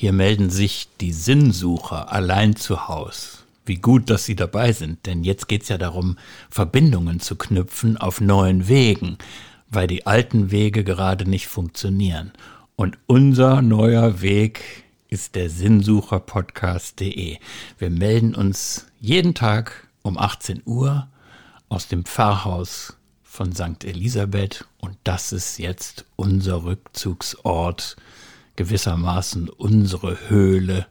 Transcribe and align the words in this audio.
Hier 0.00 0.14
melden 0.14 0.48
sich 0.48 0.88
die 1.02 1.12
Sinnsucher 1.12 2.10
allein 2.10 2.56
zu 2.56 2.88
Haus. 2.88 3.44
Wie 3.66 3.74
gut, 3.74 4.08
dass 4.08 4.24
Sie 4.24 4.34
dabei 4.34 4.72
sind, 4.72 5.04
denn 5.04 5.24
jetzt 5.24 5.46
geht's 5.46 5.68
ja 5.68 5.76
darum, 5.76 6.16
Verbindungen 6.48 7.20
zu 7.20 7.36
knüpfen 7.36 7.98
auf 7.98 8.18
neuen 8.18 8.66
Wegen, 8.66 9.18
weil 9.68 9.86
die 9.88 10.06
alten 10.06 10.50
Wege 10.50 10.84
gerade 10.84 11.28
nicht 11.28 11.48
funktionieren. 11.48 12.32
Und 12.76 12.96
unser 13.08 13.60
neuer 13.60 14.22
Weg 14.22 14.84
ist 15.10 15.34
der 15.34 15.50
Sinnsucherpodcast.de. 15.50 17.36
Wir 17.76 17.90
melden 17.90 18.34
uns 18.34 18.86
jeden 19.00 19.34
Tag 19.34 19.86
um 20.00 20.16
18 20.16 20.62
Uhr 20.64 21.08
aus 21.68 21.88
dem 21.88 22.06
Pfarrhaus 22.06 22.96
von 23.22 23.54
St. 23.54 23.84
Elisabeth 23.84 24.64
und 24.78 24.96
das 25.04 25.32
ist 25.32 25.58
jetzt 25.58 26.06
unser 26.16 26.64
Rückzugsort, 26.64 27.96
gewissermaßen 28.60 29.48
unsere 29.48 30.28
Höhle, 30.28 30.86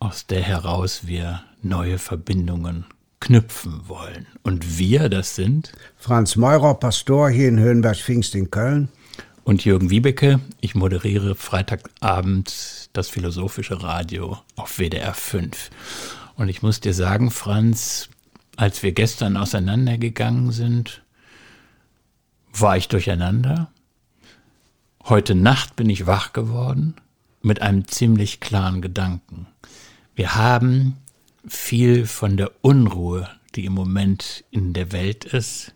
aus 0.00 0.26
der 0.26 0.42
heraus 0.42 1.06
wir 1.06 1.42
neue 1.62 1.96
Verbindungen 1.96 2.84
knüpfen 3.20 3.88
wollen. 3.88 4.26
Und 4.42 4.76
wir, 4.76 5.08
das 5.08 5.34
sind 5.34 5.72
Franz 5.96 6.36
Meurer, 6.36 6.74
Pastor 6.74 7.30
hier 7.30 7.48
in 7.48 7.58
Höhenberg-Pfingst 7.58 8.34
in 8.34 8.50
Köln. 8.50 8.90
Und 9.44 9.64
Jürgen 9.64 9.88
Wiebeke. 9.88 10.40
Ich 10.60 10.74
moderiere 10.74 11.34
Freitagabend 11.36 12.90
das 12.92 13.08
Philosophische 13.08 13.82
Radio 13.82 14.36
auf 14.56 14.76
WDR 14.78 15.14
5. 15.14 15.70
Und 16.36 16.50
ich 16.50 16.60
muss 16.60 16.80
dir 16.80 16.92
sagen, 16.92 17.30
Franz, 17.30 18.10
als 18.56 18.82
wir 18.82 18.92
gestern 18.92 19.38
auseinandergegangen 19.38 20.52
sind, 20.52 21.02
war 22.52 22.76
ich 22.76 22.88
durcheinander. 22.88 23.70
Heute 25.10 25.34
Nacht 25.34 25.74
bin 25.74 25.90
ich 25.90 26.06
wach 26.06 26.32
geworden 26.32 26.94
mit 27.42 27.60
einem 27.62 27.88
ziemlich 27.88 28.38
klaren 28.38 28.80
Gedanken. 28.80 29.48
Wir 30.14 30.36
haben 30.36 30.98
viel 31.48 32.06
von 32.06 32.36
der 32.36 32.52
Unruhe, 32.60 33.28
die 33.56 33.64
im 33.64 33.72
Moment 33.72 34.44
in 34.52 34.72
der 34.72 34.92
Welt 34.92 35.24
ist, 35.24 35.74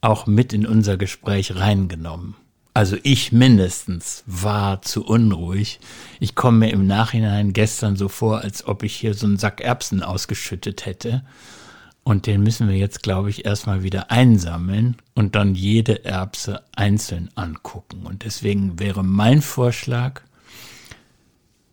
auch 0.00 0.28
mit 0.28 0.52
in 0.52 0.64
unser 0.64 0.96
Gespräch 0.96 1.56
reingenommen. 1.56 2.36
Also 2.72 2.96
ich 3.02 3.32
mindestens 3.32 4.22
war 4.26 4.80
zu 4.82 5.04
unruhig. 5.04 5.80
Ich 6.20 6.36
komme 6.36 6.58
mir 6.58 6.72
im 6.72 6.86
Nachhinein 6.86 7.52
gestern 7.52 7.96
so 7.96 8.06
vor, 8.06 8.42
als 8.42 8.64
ob 8.64 8.84
ich 8.84 8.94
hier 8.94 9.14
so 9.14 9.26
einen 9.26 9.38
Sack 9.38 9.60
Erbsen 9.60 10.04
ausgeschüttet 10.04 10.86
hätte. 10.86 11.24
Und 12.04 12.26
den 12.26 12.42
müssen 12.42 12.68
wir 12.68 12.76
jetzt, 12.76 13.02
glaube 13.02 13.30
ich, 13.30 13.44
erstmal 13.44 13.82
wieder 13.84 14.10
einsammeln 14.10 14.96
und 15.14 15.36
dann 15.36 15.54
jede 15.54 16.04
Erbse 16.04 16.62
einzeln 16.74 17.30
angucken. 17.36 18.06
Und 18.06 18.24
deswegen 18.24 18.80
wäre 18.80 19.04
mein 19.04 19.40
Vorschlag, 19.40 20.22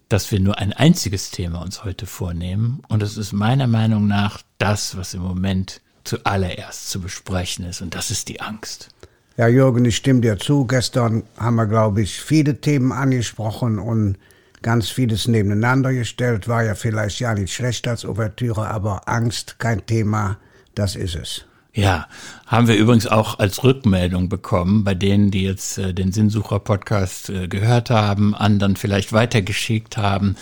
dass 0.08 0.32
wir 0.32 0.40
nur 0.40 0.58
ein 0.58 0.74
einziges 0.74 1.32
Thema 1.32 1.62
uns 1.62 1.84
heute 1.84 2.06
vornehmen. 2.06 2.82
Und 2.90 3.02
es 3.02 3.18
ist 3.18 3.32
meiner 3.32 3.68
Meinung 3.68 4.08
nach 4.08 4.42
das, 4.60 4.98
was 4.98 5.14
im 5.14 5.22
Moment 5.22 5.82
zuallererst 6.04 6.90
zu 6.90 7.02
besprechen 7.02 7.66
ist. 7.66 7.82
Und 7.82 7.96
das 7.96 8.12
ist 8.12 8.28
die 8.28 8.42
Angst. 8.42 8.90
Ja, 9.38 9.48
Jürgen, 9.48 9.86
ich 9.86 9.96
stimme 9.96 10.22
dir 10.22 10.38
zu. 10.38 10.66
Gestern 10.66 11.24
haben 11.38 11.56
wir, 11.56 11.66
glaube 11.66 12.02
ich, 12.02 12.20
viele 12.20 12.60
Themen 12.60 12.92
angesprochen 12.92 13.80
und 13.80 14.18
ganz 14.62 14.90
vieles 14.90 15.28
nebeneinander 15.28 15.94
gestellt. 15.94 16.48
War 16.48 16.64
ja 16.64 16.76
vielleicht 16.76 17.20
ja 17.20 17.34
nicht 17.34 17.54
schlecht 17.54 17.88
als 17.88 18.06
Ouvertüre, 18.06 18.68
aber 18.68 19.08
Angst 19.08 19.60
kein 19.60 19.86
Thema, 19.86 20.38
das 20.76 20.96
ist 20.96 21.16
es. 21.16 21.46
Ja, 21.74 22.08
haben 22.48 22.68
wir 22.68 22.76
übrigens 22.76 23.08
auch 23.08 23.40
als 23.40 23.64
Rückmeldung 23.64 24.28
bekommen, 24.28 24.84
bei 24.84 24.96
denen, 24.96 25.32
die 25.32 25.44
jetzt 25.44 25.78
äh, 25.78 25.94
den 25.94 26.12
Sinnsucher-Podcast 26.12 27.30
äh, 27.30 27.48
gehört 27.48 27.90
haben, 27.90 28.36
anderen 28.36 28.76
vielleicht 28.76 29.14
weitergeschickt 29.14 29.96
haben. 29.96 30.36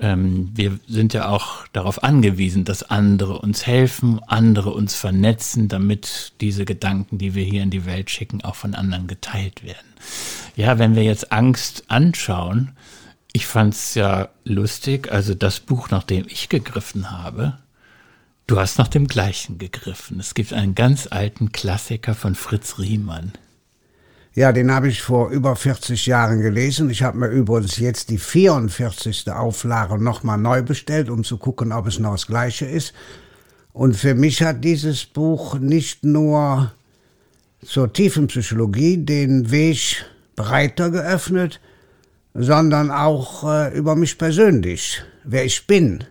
Ähm, 0.00 0.50
wir 0.54 0.78
sind 0.86 1.14
ja 1.14 1.28
auch 1.28 1.66
darauf 1.72 2.02
angewiesen, 2.02 2.64
dass 2.64 2.84
andere 2.84 3.38
uns 3.38 3.66
helfen, 3.66 4.20
andere 4.26 4.70
uns 4.70 4.94
vernetzen, 4.94 5.68
damit 5.68 6.32
diese 6.40 6.64
Gedanken, 6.64 7.18
die 7.18 7.34
wir 7.34 7.44
hier 7.44 7.62
in 7.62 7.70
die 7.70 7.84
Welt 7.84 8.08
schicken, 8.08 8.42
auch 8.42 8.56
von 8.56 8.74
anderen 8.74 9.08
geteilt 9.08 9.64
werden. 9.64 9.92
Ja, 10.56 10.78
wenn 10.78 10.94
wir 10.94 11.02
jetzt 11.02 11.32
Angst 11.32 11.84
anschauen, 11.88 12.72
ich 13.32 13.46
fand's 13.46 13.94
ja 13.94 14.28
lustig, 14.44 15.10
also 15.10 15.34
das 15.34 15.60
Buch, 15.60 15.90
nach 15.90 16.02
dem 16.02 16.26
ich 16.28 16.48
gegriffen 16.48 17.10
habe, 17.10 17.58
Du 18.46 18.58
hast 18.58 18.78
nach 18.78 18.88
dem 18.88 19.06
gleichen 19.06 19.58
gegriffen. 19.58 20.18
Es 20.18 20.34
gibt 20.34 20.52
einen 20.52 20.74
ganz 20.74 21.08
alten 21.10 21.52
Klassiker 21.52 22.14
von 22.14 22.34
Fritz 22.34 22.78
Riemann. 22.78 23.32
Ja, 24.34 24.52
den 24.52 24.72
habe 24.72 24.88
ich 24.88 25.02
vor 25.02 25.30
über 25.30 25.56
40 25.56 26.06
Jahren 26.06 26.40
gelesen. 26.40 26.90
Ich 26.90 27.02
habe 27.02 27.18
mir 27.18 27.28
übrigens 27.28 27.78
jetzt 27.78 28.10
die 28.10 28.18
44. 28.18 29.30
Auflage 29.30 30.02
nochmal 30.02 30.38
neu 30.38 30.62
bestellt, 30.62 31.08
um 31.08 31.22
zu 31.22 31.36
gucken, 31.36 31.72
ob 31.72 31.86
es 31.86 31.98
noch 31.98 32.12
das 32.12 32.26
gleiche 32.26 32.66
ist. 32.66 32.92
Und 33.72 33.96
für 33.96 34.14
mich 34.14 34.42
hat 34.42 34.64
dieses 34.64 35.04
Buch 35.04 35.58
nicht 35.58 36.04
nur 36.04 36.72
zur 37.64 37.92
tiefen 37.92 38.26
Psychologie 38.26 38.98
den 38.98 39.50
Weg 39.50 40.04
breiter 40.34 40.90
geöffnet, 40.90 41.60
sondern 42.34 42.90
auch 42.90 43.44
äh, 43.44 43.76
über 43.76 43.96
mich 43.96 44.18
persönlich, 44.18 45.02
wer 45.24 45.44
ich 45.44 45.66
bin, 45.66 46.04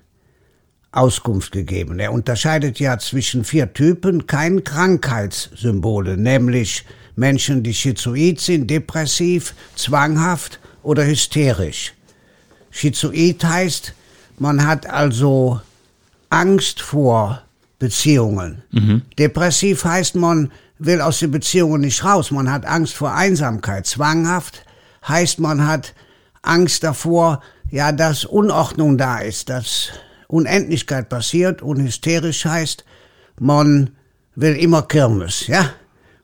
Auskunft 0.91 1.51
gegeben. 1.51 1.99
Er 1.99 2.11
unterscheidet 2.11 2.79
ja 2.79 2.97
zwischen 2.99 3.45
vier 3.45 3.73
Typen, 3.73 4.27
kein 4.27 4.63
Krankheitssymbole, 4.63 6.17
nämlich 6.17 6.85
Menschen, 7.15 7.63
die 7.63 7.73
schizoid 7.73 8.41
sind, 8.41 8.69
depressiv, 8.69 9.55
zwanghaft 9.75 10.59
oder 10.83 11.05
hysterisch. 11.05 11.93
Schizoid 12.71 13.43
heißt, 13.43 13.93
man 14.37 14.65
hat 14.65 14.85
also 14.85 15.61
Angst 16.29 16.81
vor 16.81 17.41
Beziehungen. 17.79 18.63
Mhm. 18.71 19.01
Depressiv 19.17 19.85
heißt, 19.85 20.15
man 20.15 20.51
will 20.77 21.01
aus 21.01 21.19
den 21.19 21.31
Beziehungen 21.31 21.81
nicht 21.81 22.03
raus, 22.03 22.31
man 22.31 22.51
hat 22.51 22.65
Angst 22.65 22.93
vor 22.95 23.13
Einsamkeit. 23.13 23.85
Zwanghaft 23.85 24.65
heißt, 25.07 25.39
man 25.39 25.67
hat 25.67 25.93
Angst 26.41 26.83
davor, 26.83 27.41
ja, 27.69 27.91
dass 27.91 28.25
Unordnung 28.25 28.97
da 28.97 29.19
ist, 29.19 29.49
dass 29.49 29.89
Unendlichkeit 30.27 31.09
passiert 31.09 31.61
und 31.61 31.81
hysterisch 31.81 32.45
heißt, 32.45 32.85
man 33.39 33.91
will 34.35 34.55
immer 34.55 34.83
Kirmes, 34.83 35.47
ja? 35.47 35.65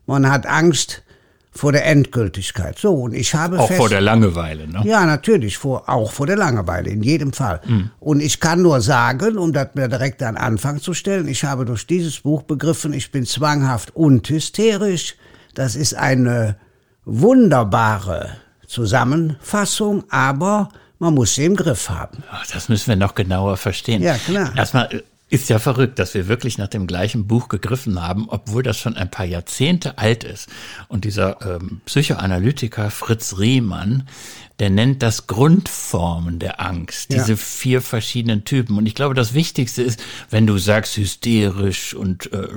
Man 0.06 0.30
hat 0.30 0.46
Angst 0.46 1.02
vor 1.50 1.72
der 1.72 1.84
Endgültigkeit. 1.86 2.78
So, 2.78 2.94
und 2.94 3.14
ich 3.14 3.34
habe 3.34 3.58
Auch 3.58 3.66
fest, 3.66 3.78
vor 3.78 3.88
der 3.88 4.00
Langeweile, 4.00 4.68
ne? 4.68 4.82
Ja, 4.84 5.04
natürlich, 5.04 5.58
vor, 5.58 5.88
auch 5.88 6.12
vor 6.12 6.26
der 6.26 6.36
Langeweile, 6.36 6.88
in 6.88 7.02
jedem 7.02 7.32
Fall. 7.32 7.60
Mhm. 7.66 7.90
Und 7.98 8.20
ich 8.20 8.40
kann 8.40 8.62
nur 8.62 8.80
sagen, 8.80 9.36
um 9.36 9.52
das 9.52 9.68
mir 9.74 9.88
direkt 9.88 10.22
an 10.22 10.36
Anfang 10.36 10.80
zu 10.80 10.94
stellen, 10.94 11.28
ich 11.28 11.44
habe 11.44 11.64
durch 11.64 11.86
dieses 11.86 12.20
Buch 12.20 12.42
begriffen, 12.42 12.92
ich 12.92 13.10
bin 13.10 13.26
zwanghaft 13.26 13.94
und 13.94 14.28
hysterisch. 14.28 15.16
Das 15.54 15.74
ist 15.74 15.94
eine 15.94 16.56
wunderbare 17.04 18.30
Zusammenfassung, 18.68 20.04
aber 20.10 20.68
man 20.98 21.14
muss 21.14 21.34
sie 21.34 21.44
im 21.44 21.56
Griff 21.56 21.88
haben. 21.88 22.22
Das 22.52 22.68
müssen 22.68 22.88
wir 22.88 22.96
noch 22.96 23.14
genauer 23.14 23.56
verstehen. 23.56 24.02
Ja, 24.02 24.16
klar. 24.16 24.52
Erstmal 24.56 24.94
äh, 24.94 25.02
ist 25.30 25.48
ja 25.48 25.58
verrückt, 25.58 25.98
dass 25.98 26.14
wir 26.14 26.28
wirklich 26.28 26.58
nach 26.58 26.68
dem 26.68 26.86
gleichen 26.86 27.26
Buch 27.26 27.48
gegriffen 27.48 28.02
haben, 28.02 28.28
obwohl 28.28 28.62
das 28.62 28.78
schon 28.78 28.96
ein 28.96 29.10
paar 29.10 29.26
Jahrzehnte 29.26 29.98
alt 29.98 30.24
ist. 30.24 30.48
Und 30.88 31.04
dieser 31.04 31.40
ähm, 31.42 31.80
Psychoanalytiker 31.84 32.90
Fritz 32.90 33.38
Riemann, 33.38 34.08
der 34.58 34.70
nennt 34.70 35.02
das 35.02 35.26
Grundformen 35.26 36.38
der 36.38 36.60
Angst, 36.60 37.12
diese 37.12 37.32
ja. 37.32 37.36
vier 37.36 37.80
verschiedenen 37.80 38.44
Typen. 38.44 38.76
Und 38.76 38.86
ich 38.86 38.94
glaube, 38.94 39.14
das 39.14 39.34
Wichtigste 39.34 39.82
ist, 39.82 40.02
wenn 40.30 40.46
du 40.46 40.58
sagst 40.58 40.96
hysterisch 40.96 41.94
und 41.94 42.32
äh, 42.32 42.48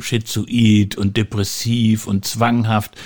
schizoid 0.00 0.96
und 0.96 1.16
depressiv 1.16 2.06
und 2.06 2.24
zwanghaft, 2.24 2.96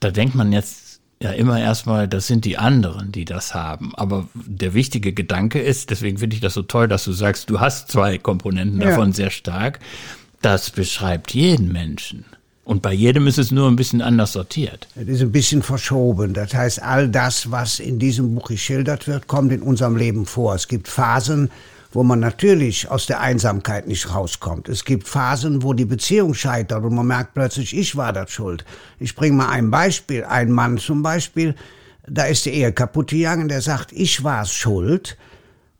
da 0.00 0.10
denkt 0.10 0.34
man 0.34 0.52
jetzt 0.52 0.83
ja 1.24 1.32
immer 1.32 1.58
erstmal, 1.58 2.06
das 2.06 2.26
sind 2.26 2.44
die 2.44 2.58
anderen, 2.58 3.10
die 3.10 3.24
das 3.24 3.54
haben. 3.54 3.92
Aber 3.96 4.28
der 4.34 4.74
wichtige 4.74 5.12
Gedanke 5.12 5.60
ist, 5.60 5.90
deswegen 5.90 6.18
finde 6.18 6.34
ich 6.34 6.40
das 6.40 6.54
so 6.54 6.62
toll, 6.62 6.86
dass 6.86 7.04
du 7.04 7.12
sagst, 7.12 7.50
du 7.50 7.60
hast 7.60 7.90
zwei 7.90 8.18
Komponenten 8.18 8.80
ja. 8.80 8.90
davon 8.90 9.12
sehr 9.12 9.30
stark. 9.30 9.80
Das 10.42 10.70
beschreibt 10.70 11.32
jeden 11.32 11.72
Menschen. 11.72 12.26
Und 12.64 12.82
bei 12.82 12.92
jedem 12.92 13.26
ist 13.26 13.38
es 13.38 13.50
nur 13.50 13.68
ein 13.68 13.76
bisschen 13.76 14.02
anders 14.02 14.32
sortiert. 14.32 14.86
Es 14.94 15.08
ist 15.08 15.22
ein 15.22 15.32
bisschen 15.32 15.62
verschoben. 15.62 16.34
Das 16.34 16.54
heißt, 16.54 16.82
all 16.82 17.08
das, 17.08 17.50
was 17.50 17.78
in 17.78 17.98
diesem 17.98 18.34
Buch 18.34 18.48
geschildert 18.48 19.08
wird, 19.08 19.26
kommt 19.26 19.52
in 19.52 19.62
unserem 19.62 19.96
Leben 19.96 20.26
vor. 20.26 20.54
Es 20.54 20.68
gibt 20.68 20.88
Phasen, 20.88 21.50
wo 21.94 22.02
man 22.02 22.18
natürlich 22.18 22.90
aus 22.90 23.06
der 23.06 23.20
Einsamkeit 23.20 23.86
nicht 23.86 24.12
rauskommt. 24.12 24.68
Es 24.68 24.84
gibt 24.84 25.06
Phasen, 25.06 25.62
wo 25.62 25.74
die 25.74 25.84
Beziehung 25.84 26.34
scheitert 26.34 26.82
und 26.82 26.94
man 26.94 27.06
merkt 27.06 27.34
plötzlich, 27.34 27.76
ich 27.76 27.96
war 27.96 28.12
das 28.12 28.32
schuld. 28.32 28.64
Ich 28.98 29.14
bringe 29.14 29.36
mal 29.36 29.50
ein 29.50 29.70
Beispiel. 29.70 30.24
Ein 30.24 30.50
Mann 30.50 30.78
zum 30.78 31.02
Beispiel, 31.02 31.54
da 32.06 32.24
ist 32.24 32.46
die 32.46 32.50
Ehe 32.50 32.72
kaputt 32.72 33.10
gegangen, 33.10 33.48
der 33.48 33.62
sagt, 33.62 33.92
ich 33.92 34.24
war 34.24 34.44
schuld. 34.44 35.16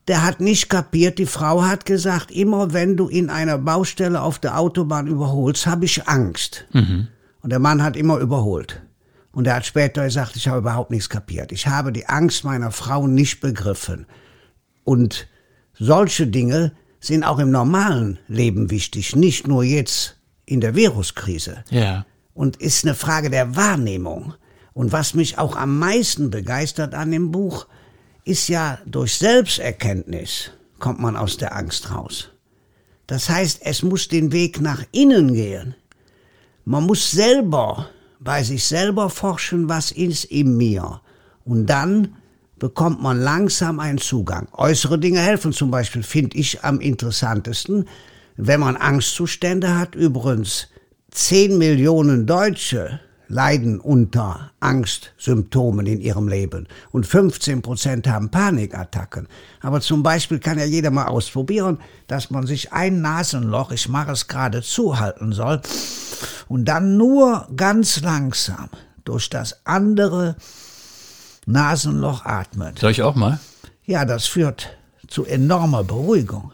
Der 0.07 0.23
hat 0.23 0.39
nicht 0.39 0.69
kapiert, 0.69 1.19
die 1.19 1.27
Frau 1.27 1.65
hat 1.65 1.85
gesagt, 1.85 2.31
immer 2.31 2.73
wenn 2.73 2.97
du 2.97 3.09
in 3.09 3.29
einer 3.29 3.59
Baustelle 3.59 4.23
auf 4.23 4.39
der 4.39 4.59
Autobahn 4.59 5.09
überholst, 5.09 5.67
habe 5.67 5.85
ich 5.85 6.07
Angst. 6.07 6.67
Mhm. 6.73 7.09
Und 7.41 7.51
der 7.51 7.59
Mann 7.59 7.83
hat 7.83 7.97
immer 7.97 8.19
überholt. 8.19 8.83
Und 9.33 9.49
er 9.49 9.57
hat 9.57 9.67
später 9.67 10.05
gesagt, 10.05 10.37
ich 10.37 10.47
habe 10.47 10.59
überhaupt 10.59 10.93
nichts 10.93 11.09
kapiert. 11.09 11.51
Ich 11.51 11.67
habe 11.67 11.91
die 11.91 12.07
Angst 12.07 12.45
meiner 12.45 12.71
Frau 12.71 13.09
nicht 13.09 13.41
begriffen. 13.41 14.07
Und 14.85 15.27
solche 15.79 16.27
Dinge 16.27 16.73
sind 17.01 17.25
auch 17.25 17.39
im 17.39 17.51
normalen 17.51 18.19
Leben 18.29 18.71
wichtig, 18.71 19.15
nicht 19.15 19.47
nur 19.47 19.63
jetzt 19.63 20.17
in 20.47 20.61
der 20.61 20.75
Viruskrise. 20.75 21.65
Ja. 21.71 22.07
Und 22.33 22.57
ist 22.57 22.85
eine 22.85 22.95
Frage 22.95 23.31
der 23.31 23.57
Wahrnehmung. 23.57 24.35
Und 24.73 24.93
was 24.93 25.15
mich 25.15 25.39
auch 25.39 25.57
am 25.57 25.79
meisten 25.79 26.31
begeistert 26.31 26.95
an 26.95 27.11
dem 27.11 27.31
Buch, 27.31 27.67
ist 28.25 28.49
ja 28.49 28.79
durch 28.87 29.19
Selbsterkenntnis 29.19 30.51
kommt 30.79 31.01
man 31.01 31.17
aus 31.17 31.37
der 31.37 31.57
Angst 31.57 31.91
raus. 31.91 32.31
Das 33.07 33.29
heißt, 33.29 33.61
es 33.63 33.83
muss 33.83 34.09
den 34.09 34.33
Weg 34.33 34.61
nach 34.61 34.83
innen 34.93 35.35
gehen. 35.35 35.75
Man 36.65 36.85
muss 36.85 37.11
selber 37.11 37.91
bei 38.19 38.43
sich 38.43 38.65
selber 38.65 39.11
forschen, 39.11 39.69
was 39.69 39.93
ist 39.93 40.25
in 40.25 40.57
mir. 40.57 41.01
Und 41.45 41.67
dann 41.67 42.17
bekommt 42.59 43.03
man 43.03 43.21
langsam 43.21 43.81
einen 43.81 43.99
Zugang. 43.99 44.49
Äußere 44.53 44.99
Dinge 44.99 45.21
helfen 45.21 45.53
zum 45.53 45.71
Beispiel, 45.71 46.03
finde 46.03 46.37
ich 46.37 46.65
am 46.65 46.81
interessantesten, 46.81 47.89
wenn 48.37 48.61
man 48.61 48.77
Angstzustände 48.77 49.79
hat. 49.79 49.95
Übrigens, 49.95 50.69
10 51.11 51.59
Millionen 51.59 52.27
Deutsche 52.27 53.01
leiden 53.29 53.81
unter 53.81 54.53
Angstsymptomen 54.61 55.87
in 55.87 56.01
ihrem 56.01 56.29
Leben 56.29 56.69
und 56.91 57.07
15 57.07 57.63
Prozent 57.63 58.07
haben 58.07 58.31
Panikattacken. 58.31 59.29
Aber 59.61 59.81
zum 59.81 60.03
Beispiel 60.03 60.39
kann 60.39 60.59
ja 60.59 60.65
jeder 60.65 60.91
mal 60.91 61.07
ausprobieren, 61.07 61.79
dass 62.07 62.31
man 62.31 62.47
sich 62.47 62.73
ein 62.73 63.01
Nasenloch, 63.01 63.73
ich 63.73 63.89
mache 63.89 64.13
es 64.13 64.29
gerade 64.29 64.63
zuhalten 64.63 65.33
soll, 65.33 65.61
und 66.49 66.67
dann 66.67 66.97
nur 66.97 67.49
ganz 67.57 68.01
langsam 68.03 68.69
durch 69.05 69.31
das 69.31 69.65
andere 69.65 70.37
Nasenloch 71.47 72.25
atmet. 72.25 72.79
Soll 72.79 72.91
ich 72.91 73.03
auch 73.03 73.15
mal? 73.15 73.39
Ja, 73.85 74.05
das 74.05 74.27
führt 74.27 74.77
zu 75.09 75.25
enormer 75.25 75.85
Beruhigung. 75.85 76.53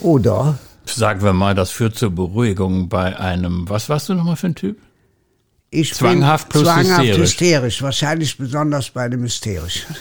Oder 0.00 0.58
Sagen 0.86 1.22
wir 1.22 1.32
mal, 1.32 1.54
das 1.54 1.70
führt 1.70 1.96
zur 1.96 2.10
Beruhigung 2.10 2.88
bei 2.88 3.18
einem, 3.18 3.68
was 3.68 3.88
warst 3.88 4.08
du 4.08 4.14
nochmal 4.14 4.36
für 4.36 4.46
ein 4.48 4.54
Typ? 4.54 4.78
ich 5.70 5.92
Zwanghaft 5.92 6.48
bin 6.48 6.62
plus 6.62 6.64
zwanghaft 6.64 7.00
hysterisch. 7.02 7.18
hysterisch, 7.18 7.82
wahrscheinlich 7.82 8.38
besonders 8.38 8.88
bei 8.90 9.08
dem 9.08 9.22
hysterischen. 9.22 9.94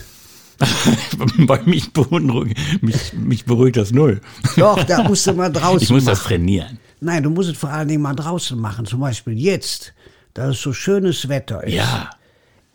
bei 1.46 1.62
mich, 1.66 1.92
beunruhigt, 1.92 2.58
mich, 2.82 3.14
mich 3.14 3.44
beruhigt 3.46 3.76
das 3.76 3.92
null. 3.92 4.22
Doch, 4.56 4.82
da 4.86 5.04
musst 5.04 5.28
du 5.28 5.34
mal 5.34 5.52
draußen 5.52 5.82
Ich 5.82 5.90
muss 5.90 6.06
machen. 6.06 6.16
das 6.16 6.24
trainieren. 6.24 6.80
Nein, 7.02 7.22
du 7.24 7.30
musst 7.30 7.50
es 7.50 7.58
vor 7.58 7.70
allen 7.70 7.90
Dingen 7.90 8.02
mal 8.02 8.16
draußen 8.16 8.58
machen. 8.58 8.86
Zum 8.86 9.02
Beispiel 9.02 9.38
jetzt, 9.38 9.94
da 10.34 10.50
es 10.50 10.62
so 10.62 10.72
schönes 10.74 11.28
Wetter 11.28 11.64
ist. 11.66 11.74
Ja. 11.74 12.10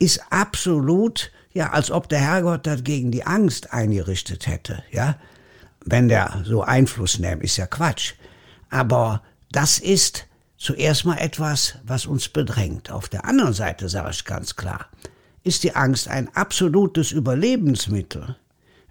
Ist 0.03 0.21
absolut, 0.31 1.31
ja, 1.53 1.71
als 1.71 1.93
ob 1.93 2.09
der 2.09 2.19
Herrgott 2.19 2.67
das 2.67 2.83
gegen 2.83 3.13
die 3.13 3.25
Angst 3.25 3.73
eingerichtet 3.73 4.49
hätte, 4.49 4.83
ja. 4.91 5.17
Wenn 5.85 6.09
der 6.09 6.43
so 6.45 6.63
Einfluss 6.63 7.21
nimmt, 7.21 7.45
ist 7.45 7.57
ja 7.57 7.67
Quatsch. 7.67 8.15
Aber 8.69 9.23
das 9.53 9.79
ist 9.79 10.27
zuerst 10.57 11.05
mal 11.05 11.19
etwas, 11.19 11.77
was 11.85 12.07
uns 12.07 12.29
bedrängt. 12.29 12.91
Auf 12.91 13.09
der 13.09 13.27
anderen 13.27 13.53
Seite 13.53 13.89
sage 13.89 14.11
ich 14.11 14.25
ganz 14.25 14.57
klar, 14.57 14.87
ist 15.45 15.63
die 15.63 15.77
Angst 15.77 16.09
ein 16.09 16.29
absolutes 16.35 17.13
Überlebensmittel. 17.13 18.35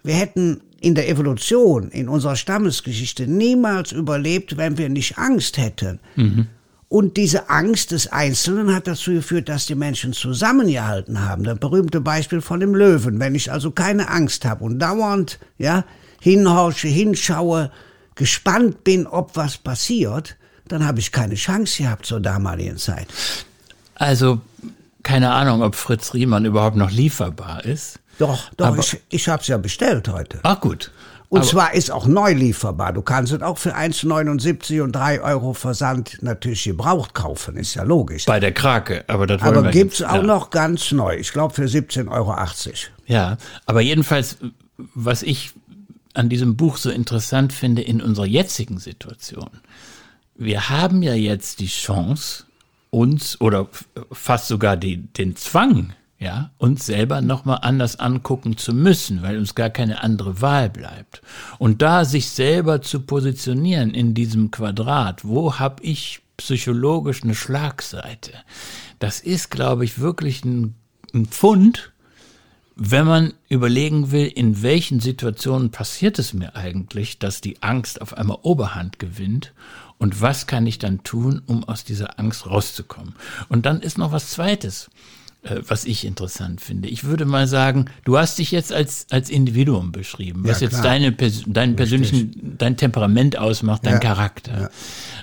Wir 0.02 0.14
hätten 0.14 0.62
in 0.80 0.94
der 0.94 1.10
Evolution, 1.10 1.90
in 1.90 2.08
unserer 2.08 2.36
Stammesgeschichte 2.36 3.26
niemals 3.26 3.92
überlebt, 3.92 4.56
wenn 4.56 4.78
wir 4.78 4.88
nicht 4.88 5.18
Angst 5.18 5.58
hätten. 5.58 6.00
Und 6.92 7.16
diese 7.16 7.48
Angst 7.48 7.92
des 7.92 8.12
Einzelnen 8.12 8.74
hat 8.74 8.86
dazu 8.86 9.12
geführt, 9.12 9.48
dass 9.48 9.64
die 9.64 9.74
Menschen 9.74 10.12
zusammengehalten 10.12 11.26
haben. 11.26 11.42
Das 11.42 11.58
berühmte 11.58 12.02
Beispiel 12.02 12.42
von 12.42 12.60
dem 12.60 12.74
Löwen. 12.74 13.18
Wenn 13.18 13.34
ich 13.34 13.50
also 13.50 13.70
keine 13.70 14.10
Angst 14.10 14.44
habe 14.44 14.62
und 14.62 14.78
dauernd 14.78 15.38
ja, 15.56 15.86
hinhorche, 16.20 16.88
hinschaue, 16.88 17.70
gespannt 18.14 18.84
bin, 18.84 19.06
ob 19.06 19.36
was 19.36 19.56
passiert, 19.56 20.36
dann 20.68 20.84
habe 20.86 21.00
ich 21.00 21.12
keine 21.12 21.34
Chance 21.34 21.82
gehabt 21.84 22.04
zur 22.04 22.20
damaligen 22.20 22.76
Zeit. 22.76 23.06
Also, 23.94 24.42
keine 25.02 25.32
Ahnung, 25.32 25.62
ob 25.62 25.76
Fritz 25.76 26.12
Riemann 26.12 26.44
überhaupt 26.44 26.76
noch 26.76 26.90
lieferbar 26.90 27.64
ist. 27.64 28.00
Doch, 28.18 28.50
doch, 28.58 28.66
Aber- 28.66 28.80
ich, 28.80 29.00
ich 29.08 29.28
habe 29.30 29.40
es 29.40 29.48
ja 29.48 29.56
bestellt 29.56 30.08
heute. 30.08 30.40
Ach 30.42 30.60
gut. 30.60 30.90
Und 31.32 31.38
Aber- 31.40 31.48
zwar 31.48 31.72
ist 31.74 31.90
auch 31.90 32.06
neu 32.06 32.34
lieferbar. 32.34 32.92
Du 32.92 33.00
kannst 33.00 33.32
es 33.32 33.40
auch 33.40 33.56
für 33.56 33.74
1,79 33.74 34.82
und 34.82 34.92
3 34.92 35.22
Euro 35.22 35.54
Versand 35.54 36.18
natürlich 36.20 36.64
gebraucht 36.64 37.14
kaufen, 37.14 37.56
ist 37.56 37.72
ja 37.74 37.84
logisch. 37.84 38.26
Bei 38.26 38.38
der 38.38 38.52
Krake, 38.52 39.04
aber 39.08 39.26
das 39.26 39.40
Aber 39.40 39.70
gibt's 39.70 40.00
jetzt- 40.00 40.10
auch 40.10 40.16
ja. 40.16 40.22
noch 40.24 40.50
ganz 40.50 40.92
neu. 40.92 41.16
Ich 41.16 41.32
glaube 41.32 41.54
für 41.54 41.66
17,80 41.68 42.10
Euro. 42.10 42.34
Ja, 43.06 43.38
aber 43.64 43.80
jedenfalls, 43.80 44.36
was 44.94 45.22
ich 45.22 45.52
an 46.12 46.28
diesem 46.28 46.56
Buch 46.56 46.76
so 46.76 46.90
interessant 46.90 47.54
finde 47.54 47.80
in 47.80 48.02
unserer 48.02 48.26
jetzigen 48.26 48.78
Situation. 48.78 49.48
Wir 50.34 50.68
haben 50.68 51.02
ja 51.02 51.14
jetzt 51.14 51.60
die 51.60 51.66
Chance, 51.68 52.44
uns 52.90 53.40
oder 53.40 53.68
fast 54.12 54.48
sogar 54.48 54.76
die, 54.76 54.98
den 54.98 55.34
Zwang, 55.36 55.94
ja, 56.22 56.50
uns 56.56 56.86
selber 56.86 57.20
nochmal 57.20 57.58
anders 57.62 57.98
angucken 57.98 58.56
zu 58.56 58.72
müssen, 58.72 59.22
weil 59.22 59.38
uns 59.38 59.56
gar 59.56 59.70
keine 59.70 60.02
andere 60.02 60.40
Wahl 60.40 60.70
bleibt. 60.70 61.20
Und 61.58 61.82
da 61.82 62.04
sich 62.04 62.30
selber 62.30 62.80
zu 62.80 63.00
positionieren 63.00 63.92
in 63.92 64.14
diesem 64.14 64.52
Quadrat, 64.52 65.24
wo 65.24 65.58
habe 65.58 65.82
ich 65.82 66.20
psychologisch 66.36 67.24
eine 67.24 67.34
Schlagseite? 67.34 68.32
Das 69.00 69.18
ist, 69.18 69.50
glaube 69.50 69.84
ich, 69.84 69.98
wirklich 69.98 70.44
ein, 70.44 70.76
ein 71.12 71.26
Pfund, 71.26 71.92
wenn 72.76 73.04
man 73.04 73.34
überlegen 73.48 74.12
will, 74.12 74.26
in 74.26 74.62
welchen 74.62 75.00
Situationen 75.00 75.70
passiert 75.72 76.20
es 76.20 76.32
mir 76.32 76.54
eigentlich, 76.54 77.18
dass 77.18 77.40
die 77.40 77.62
Angst 77.62 78.00
auf 78.00 78.16
einmal 78.16 78.38
Oberhand 78.42 78.98
gewinnt 78.98 79.52
und 79.98 80.20
was 80.20 80.46
kann 80.46 80.66
ich 80.66 80.78
dann 80.78 81.02
tun, 81.02 81.42
um 81.46 81.64
aus 81.64 81.84
dieser 81.84 82.18
Angst 82.18 82.46
rauszukommen. 82.46 83.14
Und 83.48 83.66
dann 83.66 83.80
ist 83.80 83.98
noch 83.98 84.12
was 84.12 84.30
Zweites, 84.30 84.88
was 85.66 85.84
ich 85.84 86.04
interessant 86.04 86.60
finde. 86.60 86.88
Ich 86.88 87.04
würde 87.04 87.24
mal 87.24 87.48
sagen, 87.48 87.86
du 88.04 88.16
hast 88.16 88.38
dich 88.38 88.52
jetzt 88.52 88.72
als, 88.72 89.06
als 89.10 89.28
Individuum 89.28 89.90
beschrieben, 89.90 90.42
was 90.44 90.60
Ja, 90.60 90.68
jetzt 90.68 90.84
deine, 90.84 91.10
Pers- 91.10 91.42
dein 91.46 91.74
persönlichen, 91.74 92.54
dein 92.58 92.76
Temperament 92.76 93.36
ausmacht, 93.36 93.84
dein 93.84 93.94
Ja. 93.94 93.98
Charakter. 93.98 94.70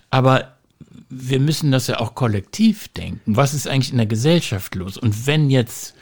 Aber 0.09 0.55
wir 1.09 1.39
müssen 1.39 1.71
das 1.71 1.87
ja 1.87 1.99
auch 1.99 2.15
kollektiv 2.15 2.89
denken. 2.89 3.35
Was 3.37 3.53
ist 3.53 3.67
eigentlich 3.67 3.91
in 3.91 3.97
der 3.97 4.05
Gesellschaft 4.07 4.75
los? 4.75 4.97
Und 4.97 5.25
wenn 5.25 5.49
jetzt 5.49 5.95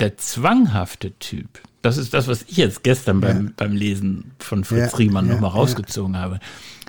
der 0.00 0.16
zwanghafte 0.18 1.12
Typ, 1.18 1.48
das 1.82 1.96
ist 1.98 2.12
das, 2.14 2.26
was 2.26 2.42
ich 2.48 2.56
jetzt 2.56 2.82
gestern 2.82 3.20
beim, 3.20 3.54
beim 3.56 3.72
Lesen 3.74 4.32
von 4.40 4.64
Fritz 4.64 4.90
Ja, 4.92 4.98
Riemann 4.98 5.26
ja, 5.28 5.34
nochmal 5.34 5.50
ja. 5.52 5.56
rausgezogen 5.56 6.16
habe, 6.16 6.40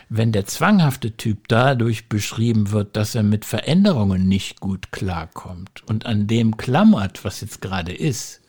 wenn 0.09 0.31
der 0.31 0.45
zwanghafte 0.45 1.17
Typ 1.17 1.47
dadurch 1.47 2.07
beschrieben 2.07 2.71
wird, 2.71 2.95
dass 2.95 3.15
er 3.15 3.23
mit 3.23 3.45
Veränderungen 3.45 4.27
nicht 4.27 4.59
gut 4.59 4.91
klarkommt 4.91 5.83
und 5.87 6.05
an 6.05 6.27
dem 6.27 6.57
klammert, 6.57 7.25
was 7.25 7.41
jetzt 7.41 7.61
gerade 7.61 7.93
ist, 7.93 8.41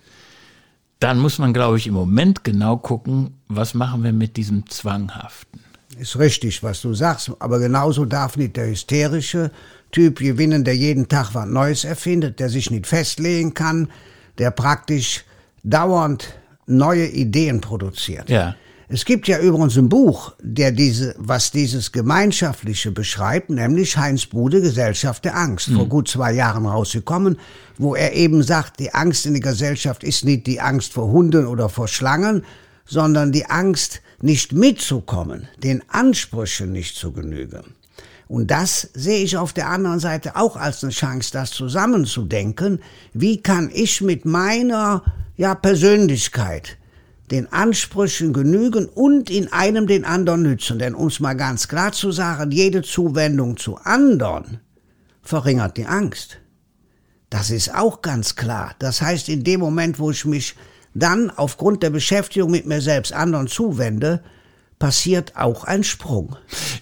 dann 1.01 1.19
muss 1.19 1.39
man, 1.39 1.53
glaube 1.53 1.79
ich, 1.79 1.87
im 1.87 1.95
Moment 1.95 2.45
genau 2.45 2.77
gucken, 2.77 3.39
was 3.49 3.75
machen 3.75 4.03
wir 4.03 4.13
mit 4.13 4.37
diesem 4.37 4.69
Zwanghaften. 4.69 5.61
Ist 5.99 6.19
richtig, 6.19 6.63
was 6.63 6.81
du 6.81 6.95
sagst. 6.95 7.33
Aber 7.41 7.59
genauso 7.59 8.05
darf 8.05 8.37
nicht 8.37 8.57
der 8.57 8.69
hysterische 8.69 9.51
Typ 9.91 10.19
gewinnen, 10.19 10.65
der 10.65 10.77
jeden 10.77 11.09
Tag 11.09 11.35
was 11.35 11.47
Neues 11.47 11.85
erfindet, 11.85 12.41
der 12.41 12.49
sich 12.49 12.71
nicht 12.71 12.87
festlegen 12.87 13.55
kann, 13.55 13.91
der 14.39 14.51
praktisch 14.51 15.25
dauernd 15.63 16.35
neue 16.67 17.07
Ideen 17.07 17.61
produziert. 17.61 18.29
Ja. 18.29 18.55
Es 18.91 19.05
gibt 19.05 19.29
ja 19.29 19.39
übrigens 19.39 19.77
ein 19.77 19.91
Buch, 19.91 20.33
der 20.41 20.73
diese, 20.73 21.15
was 21.19 21.51
dieses 21.51 21.93
Gemeinschaftliche 21.93 22.91
beschreibt, 22.91 23.51
nämlich 23.51 23.99
Heinz 23.99 24.25
Bude, 24.25 24.63
Gesellschaft 24.63 25.27
der 25.27 25.37
Angst, 25.37 25.69
vor 25.71 25.87
gut 25.87 26.09
zwei 26.09 26.33
Jahren 26.33 26.65
rausgekommen, 26.65 27.39
wo 27.77 27.95
er 27.95 28.15
eben 28.15 28.43
sagt, 28.43 28.81
die 28.81 28.95
Angst 28.95 29.27
in 29.27 29.35
der 29.35 29.43
Gesellschaft 29.43 30.03
ist 30.03 30.25
nicht 30.25 30.47
die 30.47 30.63
Angst 30.63 30.95
vor 30.95 31.09
Hunden 31.11 31.47
oder 31.47 31.69
vor 31.69 31.87
Schlangen, 31.87 32.45
sondern 32.87 33.31
die 33.31 33.45
Angst, 33.45 34.01
nicht 34.23 34.53
mitzukommen, 34.53 35.49
den 35.63 35.83
Ansprüchen 35.89 36.73
nicht 36.73 36.97
zu 36.97 37.13
genügen. 37.13 37.75
Und 38.27 38.51
das 38.51 38.89
sehe 38.95 39.23
ich 39.23 39.37
auf 39.37 39.53
der 39.53 39.69
anderen 39.69 40.01
Seite 40.01 40.35
auch 40.35 40.57
als 40.57 40.83
eine 40.83 40.93
Chance, 40.93 41.31
das 41.33 41.51
zusammenzudenken. 41.51 42.81
Wie 43.13 43.43
kann 43.43 43.71
ich 43.73 44.01
mit 44.01 44.25
meiner 44.25 45.03
ja, 45.37 45.55
Persönlichkeit 45.55 46.78
den 47.31 47.53
Ansprüchen 47.53 48.33
genügen 48.33 48.87
und 48.87 49.31
in 49.31 49.53
einem 49.53 49.87
den 49.87 50.05
anderen 50.05 50.43
nützen? 50.43 50.79
Denn 50.79 50.95
um 50.95 51.09
es 51.09 51.21
mal 51.21 51.35
ganz 51.35 51.69
klar 51.69 51.93
zu 51.93 52.13
sagen, 52.13 52.51
jede 52.51 52.83
Zuwendung 52.83 53.57
zu 53.57 53.77
anderen 53.77 54.61
verringert 55.23 55.77
die 55.77 55.87
Angst. 55.87 56.39
Das 57.31 57.51
ist 57.51 57.75
auch 57.75 58.03
ganz 58.03 58.37
klar. 58.37 58.75
Das 58.79 59.03
heißt, 59.03 59.29
in 59.29 59.45
dem 59.45 59.61
Moment, 59.61 59.99
wo 59.99 60.11
ich 60.11 60.25
mich 60.25 60.55
dann 60.95 61.31
aufgrund 61.31 61.83
der 61.83 61.91
Beschäftigung 61.91 62.51
mit 62.51 62.67
mir 62.67 62.81
selbst 62.81 63.13
anderen 63.13 63.47
zuwende, 63.47 64.23
passiert 64.79 65.37
auch 65.37 65.65
ein 65.65 65.85
Sprung. 65.85 66.37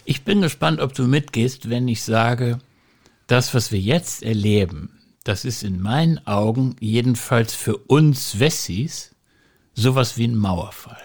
Ich 0.04 0.24
bin 0.24 0.42
gespannt, 0.42 0.80
ob 0.80 0.94
du 0.94 1.04
mitgehst, 1.04 1.68
wenn 1.70 1.88
ich 1.88 2.04
sage, 2.04 2.58
das, 3.26 3.54
was 3.54 3.72
wir 3.72 3.80
jetzt 3.80 4.22
erleben, 4.22 4.90
das 5.24 5.44
ist 5.44 5.64
in 5.64 5.80
meinen 5.80 6.24
Augen 6.26 6.76
jedenfalls 6.78 7.52
für 7.52 7.76
uns 7.76 8.38
Wessis 8.38 9.15
sowas 9.76 10.18
wie 10.18 10.26
ein 10.26 10.36
Mauerfall. 10.36 10.96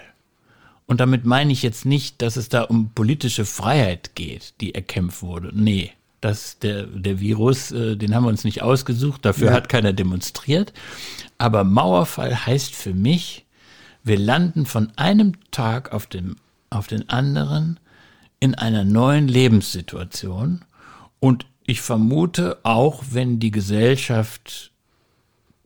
Und 0.87 0.99
damit 0.99 1.25
meine 1.25 1.53
ich 1.53 1.61
jetzt 1.61 1.85
nicht, 1.85 2.21
dass 2.21 2.35
es 2.35 2.49
da 2.49 2.63
um 2.63 2.89
politische 2.89 3.45
Freiheit 3.45 4.15
geht, 4.15 4.55
die 4.59 4.73
erkämpft 4.73 5.21
wurde. 5.21 5.51
Nee, 5.53 5.91
das, 6.21 6.59
der, 6.59 6.83
der 6.83 7.19
Virus, 7.19 7.71
äh, 7.71 7.95
den 7.95 8.15
haben 8.15 8.23
wir 8.23 8.29
uns 8.29 8.43
nicht 8.43 8.61
ausgesucht, 8.61 9.25
dafür 9.25 9.47
ja. 9.47 9.53
hat 9.53 9.69
keiner 9.69 9.93
demonstriert. 9.93 10.73
Aber 11.37 11.63
Mauerfall 11.63 12.45
heißt 12.45 12.73
für 12.75 12.93
mich, 12.93 13.45
wir 14.03 14.17
landen 14.17 14.65
von 14.65 14.91
einem 14.95 15.33
Tag 15.51 15.93
auf, 15.93 16.07
dem, 16.07 16.35
auf 16.69 16.87
den 16.87 17.09
anderen 17.09 17.79
in 18.39 18.55
einer 18.55 18.83
neuen 18.83 19.27
Lebenssituation. 19.27 20.61
Und 21.19 21.45
ich 21.65 21.81
vermute, 21.81 22.59
auch 22.63 23.03
wenn 23.11 23.39
die 23.39 23.51
Gesellschaft 23.51 24.71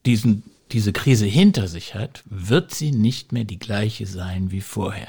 diesen, 0.06 0.44
diese 0.76 0.92
Krise 0.92 1.26
hinter 1.26 1.70
sich 1.70 1.96
hat, 1.96 2.22
wird 2.26 2.76
sie 2.76 2.92
nicht 2.92 3.32
mehr 3.32 3.46
die 3.46 3.60
gleiche 3.60 4.06
sein 4.06 4.52
wie 4.52 4.60
vorher. 4.60 5.08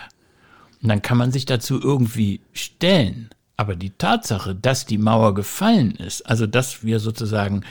Und 0.80 0.88
dann 0.88 1.02
kann 1.02 1.18
man 1.18 1.32
sich 1.32 1.44
dazu 1.44 1.82
irgendwie 1.82 2.40
stellen. 2.52 3.30
Aber 3.56 3.75
die 3.75 3.90
Tatsache, 3.90 4.54
dass 4.54 4.87
die 4.87 4.96
Mauer 4.96 5.35
gefallen 5.35 5.96
ist, 5.96 6.23
also 6.23 6.46
dass 6.46 6.85
wir 6.85 7.00
sozusagen 7.00 7.64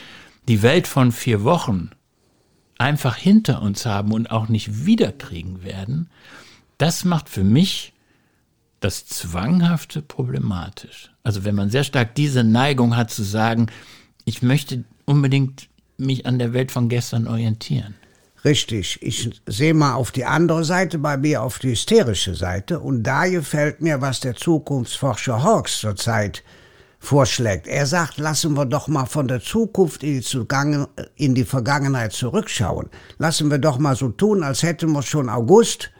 die 0.50 0.62
Welt 0.62 0.88
von 0.88 1.14
vier 1.14 1.46
Wochen 1.46 1.92
einfach 2.78 3.16
hinter 3.16 3.62
uns 3.62 3.86
haben 3.86 4.12
und 4.12 4.30
auch 4.30 4.50
nicht 4.50 4.86
wiederkriegen 4.86 5.64
werden, 5.64 6.10
das 6.78 7.06
macht 7.06 7.30
für 7.30 7.46
mich 7.46 7.94
das 8.82 9.06
Zwanghafte 9.06 10.02
problematisch. 10.02 11.14
Also 11.24 11.46
wenn 11.46 11.56
man 11.56 11.70
sehr 11.70 11.86
stark 11.86 12.14
diese 12.16 12.44
Neigung 12.44 12.98
hat 12.98 13.10
zu 13.10 13.24
sagen, 13.24 13.68
ich 14.26 14.42
möchte 14.42 14.84
unbedingt 15.06 15.70
mich 15.98 16.26
an 16.26 16.40
der 16.40 16.54
Welt 16.54 16.72
von 16.72 16.90
gestern 16.90 17.28
orientieren. 17.28 17.96
Richtig, 18.44 19.00
ich 19.02 19.42
sehe 19.48 19.74
mal 19.74 19.96
auf 19.96 20.12
die 20.12 20.26
andere 20.26 20.64
Seite, 20.64 21.00
bei 21.00 21.18
mir 21.18 21.42
auf 21.42 21.58
die 21.58 21.72
hysterische 21.72 22.36
Seite 22.36 22.80
und 22.80 23.02
da 23.02 23.28
gefällt 23.28 23.82
mir, 23.82 24.02
was 24.02 24.20
der 24.20 24.36
Zukunftsforscher 24.36 25.44
Hawks 25.44 25.80
zurzeit 25.80 26.44
vorschlägt. 27.00 27.68
Er 27.68 27.88
sagt, 27.88 28.18
lassen 28.18 28.56
wir 28.56 28.66
doch 28.66 28.88
mal 28.88 29.06
von 29.06 29.28
der 29.28 29.42
Zukunft 29.42 30.04
in 30.04 30.14
die, 30.14 30.22
Zugang 30.22 30.88
in 31.16 31.34
die 31.34 31.44
Vergangenheit 31.44 32.14
zurückschauen. 32.14 32.90
Lassen 33.18 33.50
wir 33.50 33.58
doch 33.58 33.80
mal 33.80 33.96
so 33.96 34.10
tun, 34.10 34.44
als 34.44 34.62
hätten 34.64 34.92
wir 34.92 35.02
schon 35.02 35.30
August 35.30 35.92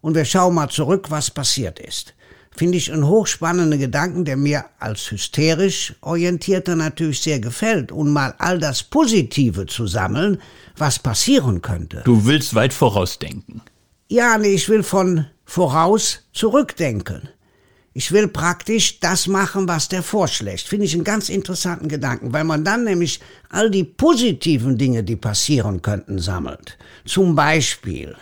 und 0.00 0.14
wir 0.14 0.24
schauen 0.24 0.54
mal 0.54 0.68
zurück, 0.68 1.10
was 1.10 1.30
passiert 1.30 1.78
ist. 1.78 2.14
Finde 2.56 2.78
ich 2.78 2.92
einen 2.92 3.06
hochspannenden 3.06 3.78
Gedanken, 3.78 4.24
der 4.24 4.36
mir 4.36 4.64
als 4.78 5.10
hysterisch 5.10 5.94
orientierter 6.00 6.74
natürlich 6.74 7.20
sehr 7.20 7.40
gefällt. 7.40 7.92
Und 7.92 8.10
mal 8.10 8.34
all 8.38 8.58
das 8.58 8.82
Positive 8.82 9.66
zu 9.66 9.86
sammeln, 9.86 10.40
was 10.76 10.98
passieren 10.98 11.62
könnte. 11.62 12.02
Du 12.04 12.24
willst 12.24 12.54
weit 12.54 12.72
vorausdenken. 12.72 13.62
Ja, 14.08 14.38
nee, 14.38 14.48
ich 14.48 14.68
will 14.68 14.82
von 14.82 15.26
voraus 15.44 16.20
zurückdenken. 16.32 17.28
Ich 17.92 18.12
will 18.12 18.28
praktisch 18.28 19.00
das 19.00 19.26
machen, 19.26 19.66
was 19.66 19.88
der 19.88 20.02
vorschlägt. 20.02 20.62
Finde 20.62 20.86
ich 20.86 20.94
einen 20.94 21.04
ganz 21.04 21.28
interessanten 21.28 21.88
Gedanken, 21.88 22.32
weil 22.32 22.44
man 22.44 22.64
dann 22.64 22.84
nämlich 22.84 23.20
all 23.50 23.70
die 23.70 23.84
positiven 23.84 24.78
Dinge, 24.78 25.02
die 25.02 25.16
passieren 25.16 25.82
könnten, 25.82 26.18
sammelt. 26.18 26.78
Zum 27.04 27.34
Beispiel 27.34 28.16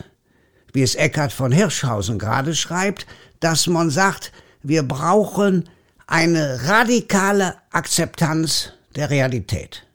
wie 0.76 0.82
es 0.82 0.94
Eckhard 0.94 1.32
von 1.32 1.52
Hirschhausen 1.52 2.18
gerade 2.18 2.54
schreibt, 2.54 3.06
dass 3.40 3.66
man 3.66 3.90
sagt, 3.90 4.32
wir 4.62 4.82
brauchen 4.82 5.68
eine 6.06 6.68
radikale 6.68 7.54
Akzeptanz 7.70 8.72
der 8.94 9.10
Realität. 9.10 9.86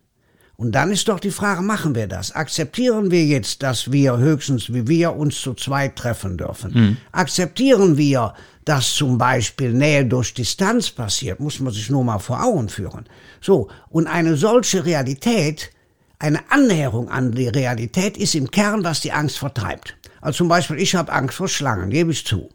Und 0.62 0.74
dann 0.74 0.92
ist 0.92 1.08
doch 1.08 1.20
die 1.20 1.32
Frage, 1.32 1.64
machen 1.64 1.96
wir 1.96 2.06
das? 2.06 2.34
Akzeptieren 2.34 3.10
wir 3.10 3.26
jetzt, 3.26 3.64
dass 3.64 3.92
wir 3.92 4.18
höchstens 4.18 4.72
wie 4.72 4.88
wir 4.88 5.16
uns 5.16 5.42
zu 5.42 5.56
zweit 5.56 5.96
treffen 5.96 6.38
dürfen? 6.38 6.72
Mhm. 6.72 6.98
Akzeptieren 7.12 7.98
wir, 7.98 8.36
dass 8.64 8.94
zum 8.94 9.18
Beispiel 9.18 9.74
Nähe 9.74 10.06
durch 10.06 10.36
Distanz 10.36 10.92
passiert? 10.92 11.40
Muss 11.40 11.60
man 11.60 11.74
sich 11.74 11.90
nur 11.90 12.04
mal 12.04 12.20
vor 12.20 12.44
Augen 12.44 12.70
führen. 12.70 13.08
So. 13.42 13.70
Und 13.90 14.06
eine 14.06 14.38
solche 14.38 14.86
Realität, 14.86 15.72
eine 16.20 16.40
Annäherung 16.52 17.10
an 17.10 17.32
die 17.32 17.48
Realität 17.48 18.16
ist 18.16 18.36
im 18.36 18.52
Kern, 18.52 18.84
was 18.84 19.00
die 19.02 19.14
Angst 19.14 19.40
vertreibt. 19.40 19.98
Also 20.22 20.38
zum 20.38 20.48
Beispiel, 20.48 20.78
ich 20.78 20.94
habe 20.94 21.12
Angst 21.12 21.38
vor 21.38 21.48
Schlangen, 21.48 21.90
gebe 21.90 22.12
ich 22.12 22.24
zu. 22.24 22.50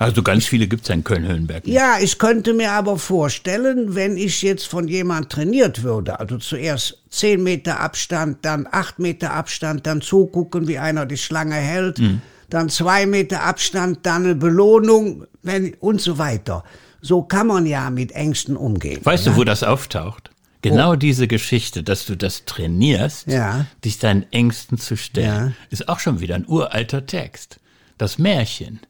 Also 0.00 0.22
ganz 0.22 0.46
viele 0.46 0.66
gibt 0.66 0.84
es 0.84 0.88
in 0.88 1.04
Köln-Höhenberg. 1.04 1.66
Ja, 1.66 1.98
ich 2.00 2.18
könnte 2.18 2.54
mir 2.54 2.72
aber 2.72 2.98
vorstellen, 2.98 3.94
wenn 3.94 4.16
ich 4.16 4.40
jetzt 4.40 4.66
von 4.66 4.88
jemand 4.88 5.28
trainiert 5.28 5.82
würde, 5.82 6.18
also 6.18 6.38
zuerst 6.38 7.02
zehn 7.10 7.42
Meter 7.42 7.80
Abstand, 7.80 8.38
dann 8.40 8.66
acht 8.70 8.98
Meter 8.98 9.34
Abstand, 9.34 9.86
dann 9.86 10.00
zugucken, 10.00 10.66
wie 10.68 10.78
einer 10.78 11.04
die 11.04 11.18
Schlange 11.18 11.56
hält, 11.56 11.98
mhm. 11.98 12.22
dann 12.48 12.70
zwei 12.70 13.04
Meter 13.04 13.42
Abstand, 13.42 13.98
dann 14.04 14.24
eine 14.24 14.34
Belohnung 14.36 15.26
wenn, 15.42 15.74
und 15.80 16.00
so 16.00 16.16
weiter. 16.16 16.64
So 17.02 17.20
kann 17.20 17.48
man 17.48 17.66
ja 17.66 17.90
mit 17.90 18.12
Ängsten 18.12 18.56
umgehen. 18.56 19.00
Weißt 19.04 19.26
ja? 19.26 19.32
du, 19.32 19.38
wo 19.38 19.44
das 19.44 19.62
auftaucht? 19.62 20.30
Genau 20.62 20.92
oh. 20.92 20.96
diese 20.96 21.28
Geschichte, 21.28 21.82
dass 21.82 22.06
du 22.06 22.16
das 22.16 22.46
trainierst, 22.46 23.26
ja. 23.26 23.66
dich 23.84 23.98
deinen 23.98 24.24
Ängsten 24.32 24.78
zu 24.78 24.96
stellen, 24.96 25.48
ja. 25.48 25.66
ist 25.68 25.90
auch 25.90 26.00
schon 26.00 26.20
wieder 26.20 26.36
ein 26.36 26.46
uralter 26.48 27.04
Text. 27.04 27.60
Das 27.98 28.16
Märchen. 28.16 28.80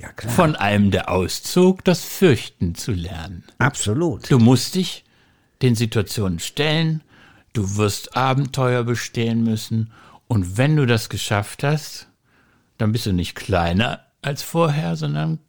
Ja, 0.00 0.12
klar. 0.12 0.32
Von 0.32 0.56
einem, 0.56 0.90
der 0.90 1.10
auszog, 1.10 1.84
das 1.84 2.04
Fürchten 2.04 2.74
zu 2.74 2.92
lernen. 2.92 3.44
Absolut. 3.58 4.30
Du 4.30 4.38
musst 4.38 4.74
dich 4.74 5.04
den 5.62 5.74
Situationen 5.74 6.38
stellen, 6.38 7.02
du 7.52 7.76
wirst 7.76 8.16
Abenteuer 8.16 8.84
bestehen 8.84 9.42
müssen 9.42 9.90
und 10.28 10.56
wenn 10.56 10.76
du 10.76 10.86
das 10.86 11.08
geschafft 11.08 11.64
hast, 11.64 12.08
dann 12.76 12.92
bist 12.92 13.06
du 13.06 13.12
nicht 13.12 13.34
kleiner 13.34 14.04
als 14.22 14.42
vorher, 14.42 14.94
sondern 14.94 15.40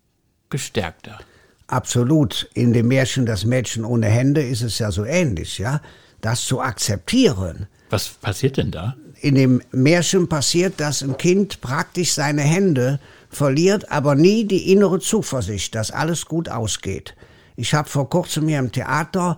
gestärkter. 0.49 1.19
Absolut. 1.67 2.49
In 2.55 2.73
dem 2.73 2.87
Märchen 2.87 3.27
Das 3.27 3.45
Mädchen 3.45 3.85
ohne 3.85 4.07
Hände 4.07 4.41
ist 4.41 4.63
es 4.63 4.79
ja 4.79 4.91
so 4.91 5.05
ähnlich, 5.05 5.59
ja. 5.59 5.81
Das 6.21 6.45
zu 6.45 6.59
akzeptieren. 6.59 7.67
Was 7.91 8.09
passiert 8.09 8.57
denn 8.57 8.71
da? 8.71 8.95
In 9.21 9.35
dem 9.35 9.61
Märchen 9.71 10.27
passiert, 10.27 10.79
dass 10.79 11.03
ein 11.03 11.17
Kind 11.17 11.61
praktisch 11.61 12.13
seine 12.13 12.41
Hände 12.41 12.99
verliert, 13.29 13.91
aber 13.91 14.15
nie 14.15 14.45
die 14.45 14.71
innere 14.71 14.99
Zuversicht, 14.99 15.75
dass 15.75 15.91
alles 15.91 16.25
gut 16.25 16.49
ausgeht. 16.49 17.15
Ich 17.55 17.73
habe 17.73 17.89
vor 17.89 18.09
kurzem 18.09 18.47
hier 18.47 18.59
im 18.59 18.71
Theater 18.71 19.37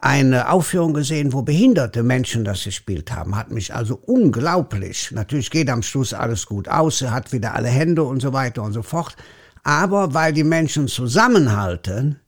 eine 0.00 0.50
Aufführung 0.50 0.94
gesehen, 0.94 1.32
wo 1.32 1.42
behinderte 1.42 2.02
Menschen 2.02 2.44
das 2.44 2.64
gespielt 2.64 3.12
haben. 3.12 3.36
Hat 3.36 3.50
mich 3.50 3.74
also 3.74 4.00
unglaublich. 4.06 5.10
Natürlich 5.12 5.50
geht 5.50 5.68
am 5.68 5.82
Schluss 5.82 6.14
alles 6.14 6.46
gut 6.46 6.68
aus, 6.68 7.02
er 7.02 7.12
hat 7.12 7.32
wieder 7.32 7.54
alle 7.54 7.68
Hände 7.68 8.02
und 8.04 8.20
so 8.20 8.32
weiter 8.32 8.62
und 8.62 8.72
so 8.72 8.82
fort. 8.82 9.16
Aber 9.62 10.14
weil 10.14 10.32
die 10.32 10.44
Menschen 10.44 10.88
zusammenhalten, 10.88 12.18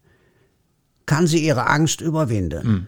kann 1.07 1.27
sie 1.27 1.45
ihre 1.45 1.67
Angst 1.67 2.01
überwinden. 2.01 2.63
Hm. 2.63 2.87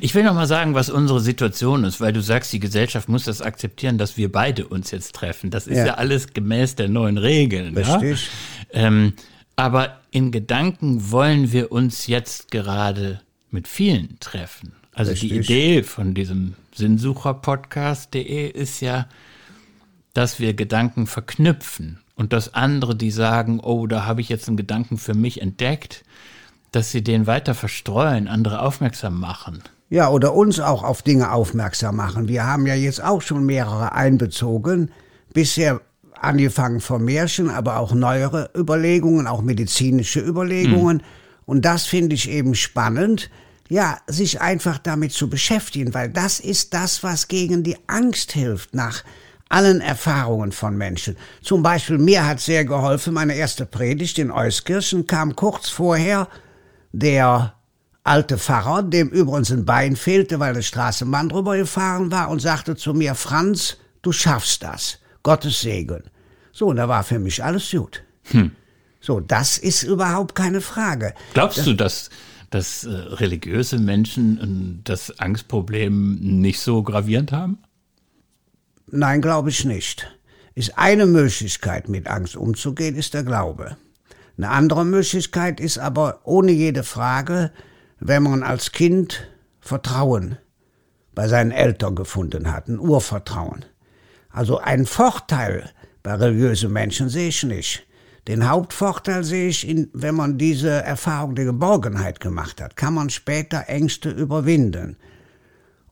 Ich 0.00 0.14
will 0.14 0.24
noch 0.24 0.34
mal 0.34 0.46
sagen, 0.46 0.74
was 0.74 0.90
unsere 0.90 1.20
Situation 1.20 1.84
ist, 1.84 2.00
weil 2.00 2.12
du 2.12 2.20
sagst, 2.20 2.52
die 2.52 2.60
Gesellschaft 2.60 3.08
muss 3.08 3.24
das 3.24 3.42
akzeptieren, 3.42 3.98
dass 3.98 4.16
wir 4.16 4.30
beide 4.30 4.66
uns 4.66 4.90
jetzt 4.90 5.14
treffen. 5.14 5.50
Das 5.50 5.66
ist 5.66 5.78
ja, 5.78 5.86
ja 5.86 5.94
alles 5.94 6.32
gemäß 6.32 6.76
der 6.76 6.88
neuen 6.88 7.18
Regeln. 7.18 7.76
Richtig. 7.76 8.28
Ja? 8.72 8.86
Ähm, 8.86 9.14
aber 9.56 10.00
in 10.10 10.32
Gedanken 10.32 11.10
wollen 11.10 11.52
wir 11.52 11.70
uns 11.72 12.06
jetzt 12.06 12.50
gerade 12.50 13.20
mit 13.50 13.68
vielen 13.68 14.18
treffen. 14.20 14.72
Also 14.92 15.12
Richtig. 15.12 15.30
die 15.30 15.36
Idee 15.36 15.82
von 15.82 16.14
diesem 16.14 16.54
Sinnsucher-Podcast.de 16.74 18.48
ist 18.48 18.80
ja, 18.80 19.08
dass 20.12 20.38
wir 20.38 20.54
Gedanken 20.54 21.06
verknüpfen 21.06 22.00
und 22.16 22.32
dass 22.32 22.54
andere, 22.54 22.94
die 22.94 23.10
sagen, 23.10 23.60
oh, 23.60 23.86
da 23.86 24.06
habe 24.06 24.20
ich 24.20 24.28
jetzt 24.28 24.48
einen 24.48 24.56
Gedanken 24.56 24.98
für 24.98 25.14
mich 25.14 25.40
entdeckt, 25.40 26.04
dass 26.74 26.90
sie 26.90 27.02
den 27.02 27.26
weiter 27.26 27.54
verstreuen, 27.54 28.28
andere 28.28 28.60
aufmerksam 28.60 29.18
machen. 29.20 29.62
Ja, 29.90 30.08
oder 30.10 30.34
uns 30.34 30.60
auch 30.60 30.82
auf 30.82 31.02
Dinge 31.02 31.30
aufmerksam 31.30 31.96
machen. 31.96 32.28
Wir 32.28 32.46
haben 32.46 32.66
ja 32.66 32.74
jetzt 32.74 33.02
auch 33.02 33.22
schon 33.22 33.46
mehrere 33.46 33.92
einbezogen. 33.92 34.90
Bisher 35.32 35.80
angefangen 36.20 36.80
vom 36.80 37.04
Märchen, 37.04 37.50
aber 37.50 37.78
auch 37.78 37.92
neuere 37.92 38.50
Überlegungen, 38.56 39.26
auch 39.26 39.42
medizinische 39.42 40.20
Überlegungen. 40.20 40.98
Mhm. 40.98 41.02
Und 41.46 41.64
das 41.64 41.84
finde 41.84 42.14
ich 42.14 42.30
eben 42.30 42.54
spannend, 42.54 43.30
ja, 43.68 43.98
sich 44.06 44.40
einfach 44.40 44.78
damit 44.78 45.12
zu 45.12 45.28
beschäftigen, 45.28 45.94
weil 45.94 46.10
das 46.10 46.40
ist 46.40 46.74
das, 46.74 47.02
was 47.02 47.28
gegen 47.28 47.62
die 47.62 47.76
Angst 47.86 48.32
hilft, 48.32 48.74
nach 48.74 49.04
allen 49.48 49.80
Erfahrungen 49.80 50.52
von 50.52 50.76
Menschen. 50.76 51.16
Zum 51.42 51.62
Beispiel 51.62 51.98
mir 51.98 52.26
hat 52.26 52.40
sehr 52.40 52.64
geholfen, 52.64 53.14
meine 53.14 53.34
erste 53.34 53.66
Predigt 53.66 54.18
in 54.18 54.30
Euskirchen 54.30 55.06
kam 55.06 55.36
kurz 55.36 55.68
vorher 55.68 56.28
der 56.94 57.54
alte 58.04 58.38
Pfarrer, 58.38 58.82
dem 58.82 59.08
übrigens 59.08 59.50
ein 59.50 59.64
Bein 59.64 59.96
fehlte, 59.96 60.38
weil 60.38 60.54
der 60.54 60.62
Straßenbahn 60.62 61.28
drüber 61.28 61.56
gefahren 61.56 62.10
war, 62.12 62.28
und 62.30 62.40
sagte 62.40 62.76
zu 62.76 62.94
mir, 62.94 63.14
Franz, 63.14 63.78
du 64.02 64.12
schaffst 64.12 64.62
das. 64.62 64.98
Gottes 65.22 65.62
Segen. 65.62 66.04
So, 66.52 66.66
und 66.66 66.76
da 66.76 66.88
war 66.88 67.02
für 67.02 67.18
mich 67.18 67.42
alles 67.42 67.70
gut. 67.70 68.02
Hm. 68.24 68.52
So, 69.00 69.20
das 69.20 69.58
ist 69.58 69.82
überhaupt 69.82 70.34
keine 70.34 70.60
Frage. 70.60 71.14
Glaubst 71.32 71.58
das, 71.58 71.64
du, 71.64 71.74
dass, 71.74 72.10
dass 72.50 72.84
äh, 72.84 72.90
religiöse 72.90 73.78
Menschen 73.78 74.78
äh, 74.78 74.80
das 74.84 75.18
Angstproblem 75.18 76.18
nicht 76.20 76.60
so 76.60 76.82
gravierend 76.82 77.32
haben? 77.32 77.58
Nein, 78.86 79.20
glaube 79.20 79.50
ich 79.50 79.64
nicht. 79.64 80.06
ist 80.54 80.78
eine 80.78 81.06
Möglichkeit, 81.06 81.88
mit 81.88 82.06
Angst 82.06 82.36
umzugehen, 82.36 82.94
ist 82.94 83.14
der 83.14 83.24
Glaube. 83.24 83.76
Eine 84.36 84.50
andere 84.50 84.84
Möglichkeit 84.84 85.60
ist 85.60 85.78
aber 85.78 86.20
ohne 86.24 86.52
jede 86.52 86.82
Frage, 86.82 87.52
wenn 88.00 88.22
man 88.22 88.42
als 88.42 88.72
Kind 88.72 89.28
Vertrauen 89.60 90.38
bei 91.14 91.28
seinen 91.28 91.52
Eltern 91.52 91.94
gefunden 91.94 92.52
hat, 92.52 92.68
ein 92.68 92.78
Urvertrauen. 92.78 93.64
Also 94.30 94.58
einen 94.58 94.86
Vorteil 94.86 95.70
bei 96.02 96.14
religiösen 96.14 96.72
Menschen 96.72 97.08
sehe 97.08 97.28
ich 97.28 97.44
nicht. 97.44 97.86
Den 98.26 98.48
Hauptvorteil 98.48 99.22
sehe 99.22 99.48
ich, 99.48 99.68
in, 99.68 99.90
wenn 99.92 100.14
man 100.14 100.38
diese 100.38 100.70
Erfahrung 100.70 101.34
der 101.34 101.44
Geborgenheit 101.44 102.20
gemacht 102.20 102.60
hat, 102.60 102.76
kann 102.76 102.94
man 102.94 103.10
später 103.10 103.68
Ängste 103.68 104.10
überwinden. 104.10 104.96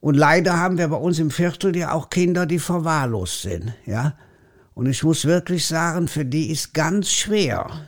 Und 0.00 0.16
leider 0.16 0.58
haben 0.58 0.78
wir 0.78 0.88
bei 0.88 0.96
uns 0.96 1.18
im 1.18 1.30
Viertel 1.30 1.76
ja 1.76 1.92
auch 1.92 2.10
Kinder, 2.10 2.46
die 2.46 2.58
verwahrlost 2.58 3.42
sind, 3.42 3.72
ja. 3.86 4.14
Und 4.74 4.86
ich 4.86 5.04
muss 5.04 5.26
wirklich 5.26 5.66
sagen, 5.66 6.08
für 6.08 6.24
die 6.24 6.50
ist 6.50 6.72
ganz 6.72 7.10
schwer, 7.12 7.86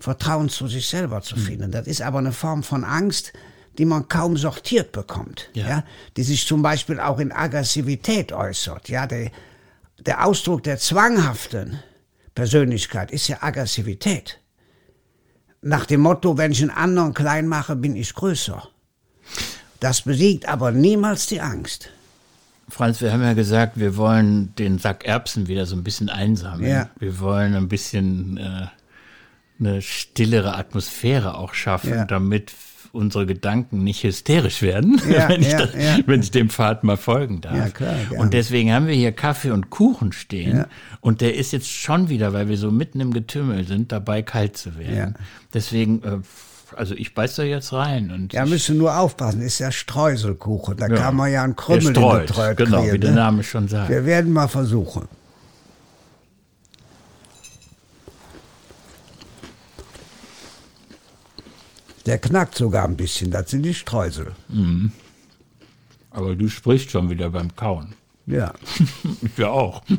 Vertrauen 0.00 0.48
zu 0.48 0.68
sich 0.68 0.86
selber 0.86 1.22
zu 1.22 1.36
hm. 1.36 1.42
finden. 1.42 1.70
Das 1.70 1.86
ist 1.86 2.02
aber 2.02 2.18
eine 2.18 2.32
Form 2.32 2.62
von 2.62 2.84
Angst, 2.84 3.32
die 3.78 3.84
man 3.84 4.08
kaum 4.08 4.36
sortiert 4.36 4.92
bekommt, 4.92 5.48
ja. 5.54 5.68
ja. 5.68 5.84
die 6.16 6.24
sich 6.24 6.46
zum 6.46 6.62
Beispiel 6.62 6.98
auch 7.00 7.18
in 7.18 7.32
Aggressivität 7.32 8.32
äußert. 8.32 8.88
Ja, 8.88 9.06
der, 9.06 9.30
der 9.98 10.26
Ausdruck 10.26 10.64
der 10.64 10.78
zwanghaften 10.78 11.78
Persönlichkeit 12.34 13.10
ist 13.10 13.28
ja 13.28 13.38
Aggressivität. 13.40 14.40
Nach 15.60 15.86
dem 15.86 16.00
Motto, 16.00 16.38
wenn 16.38 16.52
ich 16.52 16.60
einen 16.60 16.70
anderen 16.70 17.14
klein 17.14 17.48
mache, 17.48 17.74
bin 17.76 17.96
ich 17.96 18.14
größer. 18.14 18.68
Das 19.80 20.02
besiegt 20.02 20.48
aber 20.48 20.72
niemals 20.72 21.26
die 21.26 21.40
Angst. 21.40 21.90
Franz, 22.68 23.00
wir 23.00 23.12
haben 23.12 23.22
ja 23.22 23.32
gesagt, 23.32 23.78
wir 23.78 23.96
wollen 23.96 24.54
den 24.56 24.78
Sack 24.78 25.04
Erbsen 25.04 25.48
wieder 25.48 25.66
so 25.66 25.74
ein 25.74 25.84
bisschen 25.84 26.10
einsammeln. 26.10 26.70
Ja. 26.70 26.90
Wir 26.98 27.18
wollen 27.20 27.54
ein 27.54 27.68
bisschen 27.68 28.36
äh, 28.36 28.66
eine 29.60 29.82
stillere 29.82 30.56
Atmosphäre 30.56 31.36
auch 31.36 31.54
schaffen, 31.54 31.90
ja. 31.90 32.04
damit 32.04 32.52
unsere 32.92 33.26
Gedanken 33.26 33.84
nicht 33.84 34.02
hysterisch 34.02 34.62
werden, 34.62 35.00
ja, 35.10 35.28
wenn, 35.28 35.42
ich 35.42 35.52
ja, 35.52 35.58
das, 35.58 35.74
ja. 35.74 35.98
wenn, 36.06 36.20
ich 36.20 36.30
dem 36.30 36.50
Pfad 36.50 36.84
mal 36.84 36.96
folgen 36.96 37.40
darf. 37.40 37.56
Ja, 37.56 37.68
klar, 37.68 37.96
und 38.16 38.32
deswegen 38.32 38.72
haben 38.72 38.86
wir 38.86 38.94
hier 38.94 39.12
Kaffee 39.12 39.50
und 39.50 39.70
Kuchen 39.70 40.12
stehen. 40.12 40.64
Und 41.00 41.20
der 41.20 41.34
ist 41.34 41.52
jetzt 41.52 41.68
schon 41.68 42.08
wieder, 42.08 42.32
weil 42.32 42.48
wir 42.48 42.56
so 42.56 42.70
mitten 42.70 43.00
im 43.00 43.12
Getümmel 43.12 43.66
sind, 43.66 43.92
dabei 43.92 44.22
kalt 44.22 44.56
zu 44.56 44.78
werden. 44.78 45.14
Deswegen, 45.52 46.02
äh, 46.02 46.18
also 46.76 46.94
ich 46.94 47.14
beiß 47.14 47.36
da 47.36 47.42
jetzt 47.42 47.72
rein. 47.72 48.10
Und 48.10 48.32
ja, 48.32 48.44
müssen 48.46 48.78
nur 48.78 48.96
aufpassen, 48.96 49.40
ist 49.40 49.58
ja 49.58 49.70
Streuselkuchen. 49.70 50.76
Da 50.76 50.88
kann 50.88 51.16
man 51.16 51.32
ja 51.32 51.42
einen 51.42 51.56
Krümmel 51.56 51.94
streut, 51.94 52.30
in 52.30 52.56
Genau, 52.56 52.80
kriegen, 52.80 52.94
wie 52.94 52.98
der 52.98 53.10
ne? 53.10 53.16
Name 53.16 53.42
schon 53.42 53.68
sagt. 53.68 53.90
Wir 53.90 54.04
werden 54.06 54.32
mal 54.32 54.48
versuchen. 54.48 55.08
Der 62.08 62.18
knackt 62.18 62.54
sogar 62.54 62.86
ein 62.86 62.96
bisschen, 62.96 63.30
das 63.30 63.50
sind 63.50 63.64
die 63.64 63.74
Streusel. 63.74 64.34
Mhm. 64.48 64.92
Aber 66.08 66.34
du 66.34 66.48
sprichst 66.48 66.90
schon 66.90 67.10
wieder 67.10 67.28
beim 67.28 67.54
Kauen. 67.54 67.94
Ja. 68.24 68.54
ich 69.20 69.36
ja 69.36 69.50
auch. 69.50 69.82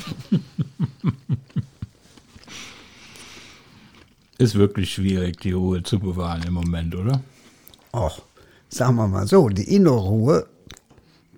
Ist 4.39 4.55
wirklich 4.55 4.91
schwierig, 4.91 5.39
die 5.41 5.51
Ruhe 5.51 5.83
zu 5.83 5.99
bewahren 5.99 6.41
im 6.47 6.55
Moment, 6.55 6.95
oder? 6.95 7.21
Ach, 7.91 8.19
sagen 8.69 8.95
wir 8.95 9.07
mal 9.07 9.27
so, 9.27 9.47
die 9.49 9.75
innere 9.75 9.99
Ruhe, 9.99 10.47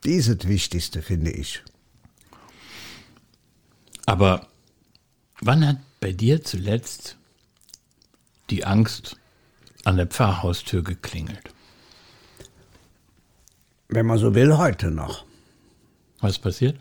die 0.06 0.14
ist 0.14 0.30
das 0.30 0.48
Wichtigste, 0.48 1.02
finde 1.02 1.32
ich. 1.32 1.62
Aber 4.06 4.48
wann 5.42 5.68
hat 5.68 5.80
bei 6.00 6.14
dir 6.14 6.42
zuletzt 6.42 7.18
die 8.50 8.64
Angst 8.64 9.18
an 9.84 9.98
der 9.98 10.08
Pfarrhaustür 10.08 10.84
geklingelt. 10.84 11.50
Wenn 13.88 14.06
man 14.06 14.18
so 14.18 14.36
will, 14.36 14.58
heute 14.58 14.92
noch. 14.92 15.26
Was 16.20 16.40
passiert? 16.40 16.80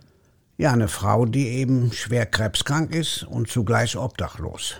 Ja, 0.58 0.72
eine 0.72 0.88
Frau, 0.88 1.24
die 1.24 1.48
eben 1.48 1.92
schwer 1.92 2.26
krebskrank 2.26 2.94
ist 2.94 3.22
und 3.22 3.48
zugleich 3.48 3.96
obdachlos. 3.96 4.76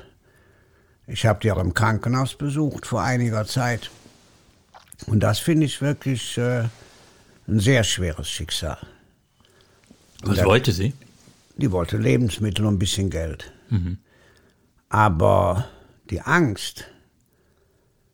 Ich 1.06 1.26
habe 1.26 1.40
die 1.40 1.50
auch 1.50 1.58
im 1.58 1.74
Krankenhaus 1.74 2.36
besucht 2.36 2.86
vor 2.86 3.02
einiger 3.02 3.46
Zeit. 3.46 3.90
Und 5.06 5.20
das 5.20 5.38
finde 5.38 5.66
ich 5.66 5.80
wirklich 5.80 6.36
äh, 6.38 6.68
ein 7.48 7.58
sehr 7.58 7.82
schweres 7.82 8.28
Schicksal. 8.28 8.78
Was 10.22 10.36
da, 10.36 10.44
wollte 10.44 10.72
sie? 10.72 10.92
Die 11.56 11.72
wollte 11.72 11.96
Lebensmittel 11.96 12.66
und 12.66 12.74
ein 12.74 12.78
bisschen 12.78 13.10
Geld. 13.10 13.50
Mhm. 13.70 13.98
Aber 14.88 15.68
die 16.10 16.20
Angst, 16.20 16.84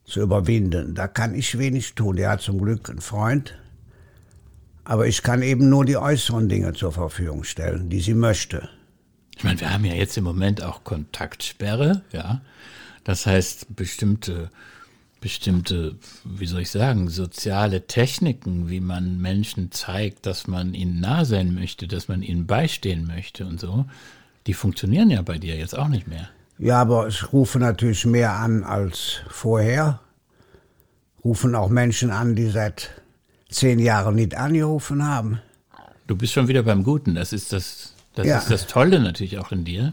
zu 0.07 0.21
überwinden. 0.21 0.95
Da 0.95 1.09
kann 1.09 1.35
ich 1.35 1.59
wenig 1.59 1.95
tun. 1.95 2.17
Der 2.17 2.31
hat 2.31 2.41
zum 2.41 2.59
Glück 2.59 2.89
einen 2.89 3.01
Freund. 3.01 3.59
Aber 4.85 5.07
ich 5.07 5.23
kann 5.23 5.43
eben 5.43 5.69
nur 5.69 5.85
die 5.85 5.97
äußeren 5.97 6.49
Dinge 6.49 6.73
zur 6.73 6.93
Verfügung 6.93 7.43
stellen, 7.43 7.91
die 7.91 8.01
sie 8.01 8.15
möchte. 8.15 8.69
Ich 9.37 9.43
meine, 9.43 9.61
wir 9.61 9.73
haben 9.73 9.85
ja 9.85 9.95
jetzt 9.95 10.17
im 10.17 10.25
Moment 10.25 10.63
auch 10.63 10.85
Kontaktsperre, 10.85 12.03
ja. 12.13 12.41
Das 13.05 13.27
heißt, 13.27 13.77
bestimmte, 13.77 14.51
bestimmte, 15.21 15.97
wie 16.25 16.47
soll 16.47 16.63
ich 16.63 16.71
sagen, 16.71 17.09
soziale 17.09 17.87
Techniken, 17.87 18.71
wie 18.71 18.81
man 18.81 19.21
Menschen 19.21 19.73
zeigt, 19.73 20.25
dass 20.25 20.47
man 20.47 20.73
ihnen 20.73 21.01
nah 21.01 21.25
sein 21.25 21.55
möchte, 21.55 21.89
dass 21.89 22.09
man 22.09 22.23
ihnen 22.23 22.47
beistehen 22.47 23.07
möchte 23.07 23.45
und 23.45 23.61
so, 23.61 23.87
die 24.47 24.55
funktionieren 24.55 25.11
ja 25.11 25.23
bei 25.23 25.39
dir 25.39 25.57
jetzt 25.57 25.77
auch 25.77 25.89
nicht 25.89 26.07
mehr. 26.07 26.29
Ja, 26.59 26.81
aber 26.81 27.07
es 27.07 27.33
rufen 27.33 27.61
natürlich 27.61 28.07
mehr 28.07 28.33
an 28.33 28.65
als 28.65 29.21
vorher. 29.29 30.01
Rufen 31.25 31.55
auch 31.55 31.69
Menschen 31.69 32.11
an, 32.11 32.35
die 32.35 32.49
seit 32.49 32.91
zehn 33.51 33.79
Jahren 33.79 34.15
nicht 34.15 34.37
angerufen 34.37 35.07
haben. 35.07 35.41
Du 36.07 36.17
bist 36.17 36.33
schon 36.33 36.49
wieder 36.49 36.63
beim 36.63 36.85
Guten. 36.85 37.15
Das 37.15 37.33
ist 37.33 37.53
das, 37.53 37.95
das 38.15 38.27
ja. 38.27 38.39
ist 38.39 38.51
das 38.51 38.67
Tolle 38.67 39.01
natürlich 39.01 39.39
auch 39.39 39.53
in 39.53 39.65
dir. 39.65 39.91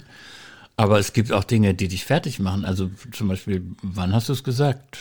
Aber 0.75 0.99
es 0.99 1.13
gibt 1.13 1.31
auch 1.31 1.43
Dinge, 1.43 1.73
die 1.73 1.87
dich 1.87 2.05
fertig 2.05 2.39
machen. 2.39 2.65
Also 2.65 2.89
zum 3.11 3.27
Beispiel, 3.27 3.63
wann 3.81 4.13
hast 4.13 4.29
du 4.29 4.33
es 4.33 4.43
gesagt? 4.43 4.97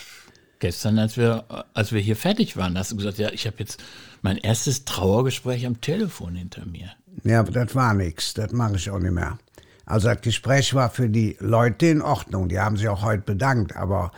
Gestern, 0.59 0.99
als 0.99 1.17
wir, 1.17 1.45
als 1.75 1.93
wir 1.93 2.01
hier 2.01 2.17
fertig 2.17 2.57
waren, 2.57 2.79
hast 2.79 2.93
du 2.93 2.97
gesagt, 2.97 3.19
ja, 3.19 3.31
ich 3.31 3.47
habe 3.47 3.57
jetzt 3.59 3.83
mein 4.21 4.37
erstes 4.37 4.85
Trauergespräch 4.85 5.67
am 5.67 5.81
Telefon 5.81 6.37
hinter 6.37 6.65
mir. 6.67 6.91
Ja, 7.25 7.41
aber 7.41 7.53
das 7.53 7.75
war 7.75 7.95
nichts. 7.95 8.35
Das 8.35 8.53
mache 8.53 8.77
ich 8.77 8.91
auch 8.91 8.99
nicht 8.99 9.13
mehr. 9.13 9.39
Also 9.85 10.09
das 10.09 10.21
Gespräch 10.21 10.75
war 10.75 10.91
für 10.91 11.09
die 11.09 11.37
Leute 11.41 11.87
in 11.87 12.03
Ordnung, 12.03 12.49
die 12.49 12.59
haben 12.59 12.77
sich 12.77 12.89
auch 12.89 13.03
heute 13.03 13.23
bedankt, 13.23 13.77
aber 13.77 14.13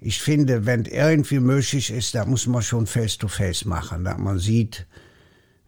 ich 0.00 0.22
finde, 0.22 0.64
wenn 0.64 0.84
irgendwie 0.84 1.40
möglich 1.40 1.90
ist, 1.90 2.14
da 2.14 2.24
muss 2.24 2.46
man 2.46 2.62
schon 2.62 2.86
face-to-face 2.86 3.64
-face 3.64 3.68
machen, 3.68 4.04
dass 4.04 4.18
man 4.18 4.38
sieht, 4.38 4.86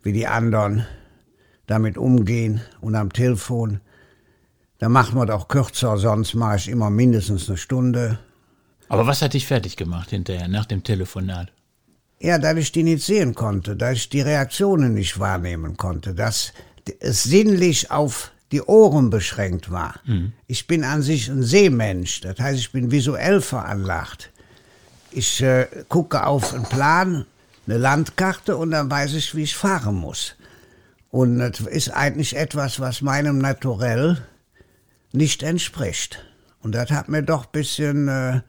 wie 0.02 0.12
die 0.12 0.26
anderen 0.26 0.86
damit 1.66 1.98
umgehen 1.98 2.60
und 2.80 2.94
am 2.94 3.12
Telefon. 3.12 3.80
Da 4.78 4.88
machen 4.88 5.18
wir 5.18 5.26
doch 5.26 5.48
kürzer, 5.48 5.98
sonst 5.98 6.34
mache 6.34 6.56
ich 6.56 6.68
immer 6.68 6.90
mindestens 6.90 7.48
eine 7.48 7.58
Stunde. 7.58 8.18
Aber 8.88 9.06
was 9.06 9.22
hat 9.22 9.34
dich 9.34 9.46
fertig 9.46 9.76
gemacht 9.76 10.10
hinterher, 10.10 10.48
nach 10.48 10.66
dem 10.66 10.82
Telefonat? 10.82 11.52
Ja, 12.20 12.38
dass 12.38 12.56
ich 12.56 12.72
die 12.72 12.82
nicht 12.82 13.04
sehen 13.04 13.34
konnte, 13.34 13.76
dass 13.76 13.96
ich 13.96 14.08
die 14.08 14.20
Reaktionen 14.20 14.94
nicht 14.94 15.18
wahrnehmen 15.18 15.76
konnte, 15.76 16.14
dass 16.14 16.52
es 17.00 17.22
sinnlich 17.22 17.90
auf 17.90 18.32
die 18.52 18.62
Ohren 18.62 19.10
beschränkt 19.10 19.70
war. 19.70 20.00
Mhm. 20.04 20.32
Ich 20.46 20.66
bin 20.66 20.84
an 20.84 21.02
sich 21.02 21.28
ein 21.28 21.42
Sehmensch, 21.42 22.20
das 22.20 22.38
heißt, 22.38 22.58
ich 22.58 22.72
bin 22.72 22.90
visuell 22.90 23.40
veranlagt. 23.40 24.30
Ich 25.12 25.42
äh, 25.42 25.66
gucke 25.88 26.26
auf 26.26 26.54
einen 26.54 26.64
Plan, 26.64 27.26
eine 27.66 27.78
Landkarte 27.78 28.56
und 28.56 28.70
dann 28.72 28.90
weiß 28.90 29.14
ich, 29.14 29.34
wie 29.34 29.42
ich 29.42 29.56
fahren 29.56 29.94
muss. 29.94 30.36
Und 31.10 31.38
das 31.38 31.60
ist 31.60 31.90
eigentlich 31.90 32.36
etwas, 32.36 32.78
was 32.78 33.02
meinem 33.02 33.38
Naturell 33.38 34.22
nicht 35.12 35.42
entspricht. 35.42 36.24
Und 36.62 36.74
das 36.74 36.90
hat 36.90 37.08
mir 37.08 37.22
doch 37.22 37.46
ein 37.46 37.52
bisschen 37.52 38.08
äh, 38.08 38.40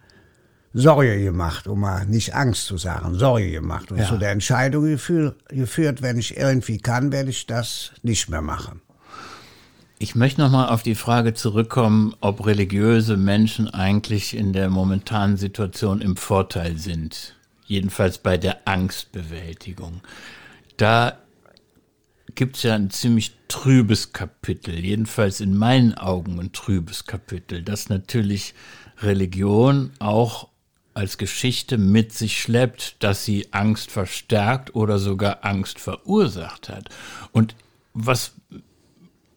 Sorge 0.74 1.22
gemacht, 1.22 1.68
um 1.68 1.82
mal 1.82 2.06
nicht 2.06 2.36
Angst 2.36 2.66
zu 2.66 2.78
sagen, 2.78 3.16
Sorge 3.16 3.52
gemacht. 3.52 3.92
Und 3.92 3.98
ja. 3.98 4.08
zu 4.08 4.18
der 4.18 4.32
Entscheidung 4.32 4.86
geführt, 4.86 6.02
wenn 6.02 6.18
ich 6.18 6.38
irgendwie 6.38 6.78
kann, 6.78 7.12
werde 7.12 7.30
ich 7.30 7.48
das 7.48 7.92
nicht 8.04 8.30
mehr 8.30 8.42
machen. 8.42 8.82
Ich 10.02 10.16
möchte 10.16 10.42
nochmal 10.42 10.70
auf 10.70 10.82
die 10.82 10.96
Frage 10.96 11.36
zurückkommen, 11.36 12.16
ob 12.22 12.48
religiöse 12.48 13.18
Menschen 13.18 13.72
eigentlich 13.72 14.36
in 14.36 14.52
der 14.52 14.72
momentanen 14.72 15.38
Situation 15.38 16.02
im 16.02 16.18
Vorteil 16.18 16.80
sind. 16.80 17.36
Jedenfalls 17.68 18.18
bei 18.18 18.40
der 18.40 18.68
Angstbewältigung. 18.68 20.02
Da 20.76 21.20
gibt 22.34 22.56
es 22.56 22.64
ja 22.64 22.74
ein 22.74 22.90
ziemlich 22.90 23.34
trübes 23.48 24.12
Kapitel, 24.12 24.74
jedenfalls 24.74 25.40
in 25.40 25.56
meinen 25.56 25.94
Augen 25.94 26.40
ein 26.40 26.52
trübes 26.52 27.06
Kapitel, 27.06 27.62
das 27.62 27.90
natürlich 27.90 28.56
Religion 29.02 29.92
auch 30.00 30.48
als 30.96 31.20
Geschichte 31.20 31.78
mit 31.78 32.12
sich 32.12 32.42
schleppt, 32.42 32.96
dass 33.04 33.24
sie 33.24 33.54
Angst 33.54 33.92
verstärkt 33.92 34.74
oder 34.74 34.98
sogar 34.98 35.46
Angst 35.46 35.78
verursacht 35.78 36.70
hat. 36.70 36.90
Und 37.34 37.56
was 37.94 38.32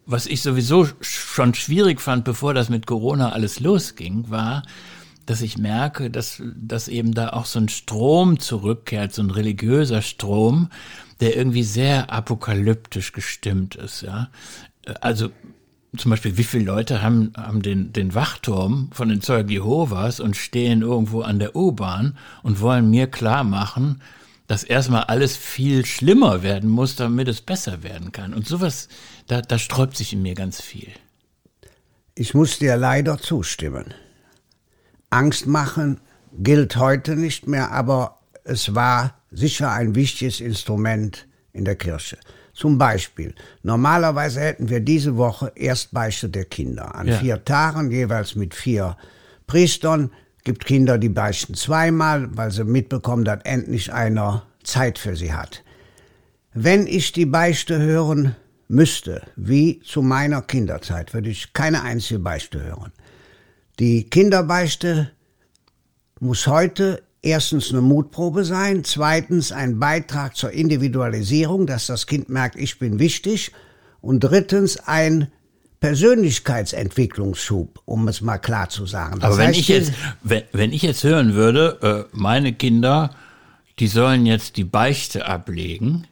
was 0.05 0.27
ich 0.27 0.41
sowieso 0.41 0.87
schon 1.01 1.53
schwierig 1.53 2.01
fand, 2.01 2.23
bevor 2.25 2.53
das 2.53 2.69
mit 2.69 2.85
Corona 2.85 3.31
alles 3.31 3.59
losging, 3.59 4.29
war, 4.29 4.63
dass 5.25 5.41
ich 5.41 5.57
merke, 5.57 6.11
dass, 6.11 6.41
dass 6.55 6.87
eben 6.87 7.13
da 7.13 7.29
auch 7.29 7.45
so 7.45 7.59
ein 7.59 7.69
Strom 7.69 8.39
zurückkehrt, 8.39 9.13
so 9.13 9.23
ein 9.23 9.31
religiöser 9.31 10.01
Strom, 10.01 10.69
der 11.19 11.35
irgendwie 11.35 11.63
sehr 11.63 12.11
apokalyptisch 12.11 13.11
gestimmt 13.11 13.75
ist, 13.75 14.01
ja. 14.01 14.29
Also 15.01 15.29
zum 15.97 16.11
Beispiel, 16.11 16.37
wie 16.37 16.43
viele 16.43 16.65
Leute 16.65 17.01
haben, 17.01 17.31
haben 17.35 17.61
den, 17.61 17.93
den 17.93 18.13
Wachturm 18.13 18.89
von 18.91 19.09
den 19.09 19.21
Zeugen 19.21 19.49
Jehovas 19.49 20.19
und 20.19 20.35
stehen 20.35 20.81
irgendwo 20.81 21.21
an 21.21 21.39
der 21.39 21.55
U-Bahn 21.55 22.17
und 22.43 22.59
wollen 22.59 22.89
mir 22.89 23.07
klar 23.07 23.43
machen, 23.43 24.01
dass 24.47 24.63
erstmal 24.63 25.03
alles 25.03 25.35
viel 25.35 25.85
schlimmer 25.85 26.43
werden 26.43 26.69
muss, 26.69 26.95
damit 26.95 27.27
es 27.27 27.41
besser 27.41 27.83
werden 27.83 28.11
kann. 28.11 28.33
Und 28.33 28.47
sowas, 28.47 28.87
da, 29.27 29.41
da 29.41 29.57
sträubt 29.57 29.97
sich 29.97 30.13
in 30.13 30.21
mir 30.21 30.35
ganz 30.35 30.61
viel. 30.61 30.91
Ich 32.13 32.33
muss 32.33 32.59
dir 32.59 32.77
leider 32.77 33.17
zustimmen. 33.17 33.93
Angst 35.09 35.47
machen 35.47 35.99
gilt 36.37 36.77
heute 36.77 37.15
nicht 37.15 37.47
mehr, 37.47 37.71
aber 37.71 38.19
es 38.43 38.75
war 38.75 39.15
sicher 39.31 39.71
ein 39.71 39.95
wichtiges 39.95 40.39
Instrument 40.39 41.27
in 41.51 41.65
der 41.65 41.75
Kirche. 41.75 42.17
Zum 42.53 42.77
Beispiel, 42.77 43.35
normalerweise 43.63 44.39
hätten 44.39 44.69
wir 44.69 44.79
diese 44.79 45.17
Woche 45.17 45.51
Erstbeichte 45.55 46.29
der 46.29 46.45
Kinder. 46.45 46.95
An 46.95 47.07
ja. 47.07 47.17
vier 47.17 47.43
Tagen, 47.43 47.91
jeweils 47.91 48.35
mit 48.35 48.55
vier 48.55 48.95
Priestern, 49.45 50.11
gibt 50.45 50.65
Kinder, 50.65 50.97
die 50.97 51.09
beichten 51.09 51.55
zweimal, 51.55 52.29
weil 52.37 52.51
sie 52.51 52.63
mitbekommen, 52.63 53.25
dass 53.25 53.41
endlich 53.43 53.91
einer 53.91 54.43
Zeit 54.63 54.97
für 54.97 55.17
sie 55.17 55.33
hat. 55.33 55.63
Wenn 56.53 56.87
ich 56.87 57.11
die 57.11 57.25
Beichte 57.25 57.79
hören 57.79 58.35
müsste, 58.69 59.23
wie 59.35 59.81
zu 59.81 60.01
meiner 60.01 60.41
Kinderzeit, 60.41 61.13
würde 61.13 61.29
ich 61.29 61.51
keine 61.51 61.83
einzige 61.83 62.19
Beichte 62.19 62.63
hören. 62.63 62.93
Die 63.79 64.09
Kinderbeichte 64.09 65.11
muss 66.19 66.47
heute 66.47 67.03
erstens 67.21 67.71
eine 67.71 67.81
Mutprobe 67.81 68.45
sein, 68.45 68.83
zweitens 68.83 69.51
ein 69.51 69.79
Beitrag 69.79 70.37
zur 70.37 70.51
Individualisierung, 70.51 71.67
dass 71.67 71.87
das 71.87 72.07
Kind 72.07 72.29
merkt, 72.29 72.55
ich 72.55 72.79
bin 72.79 72.99
wichtig, 72.99 73.51
und 73.99 74.19
drittens 74.19 74.77
ein 74.77 75.31
Persönlichkeitsentwicklungsschub, 75.85 77.79
um 77.85 78.07
es 78.07 78.21
mal 78.21 78.39
klar 78.39 78.69
zu 78.69 78.87
sagen. 78.87 79.19
Das 79.19 79.25
Aber 79.25 79.37
wenn 79.37 79.51
ich 79.51 79.67
jetzt, 79.67 79.93
wenn, 80.23 80.41
wenn 80.51 80.73
ich 80.73 80.81
jetzt 80.81 81.03
hören 81.03 81.35
würde, 81.35 82.07
äh, 82.11 82.17
meine 82.17 82.53
Kinder, 82.53 83.11
die 83.77 83.85
sollen 83.87 84.25
jetzt 84.25 84.57
die 84.57 84.63
Beichte 84.63 85.27
ablegen, 85.27 86.07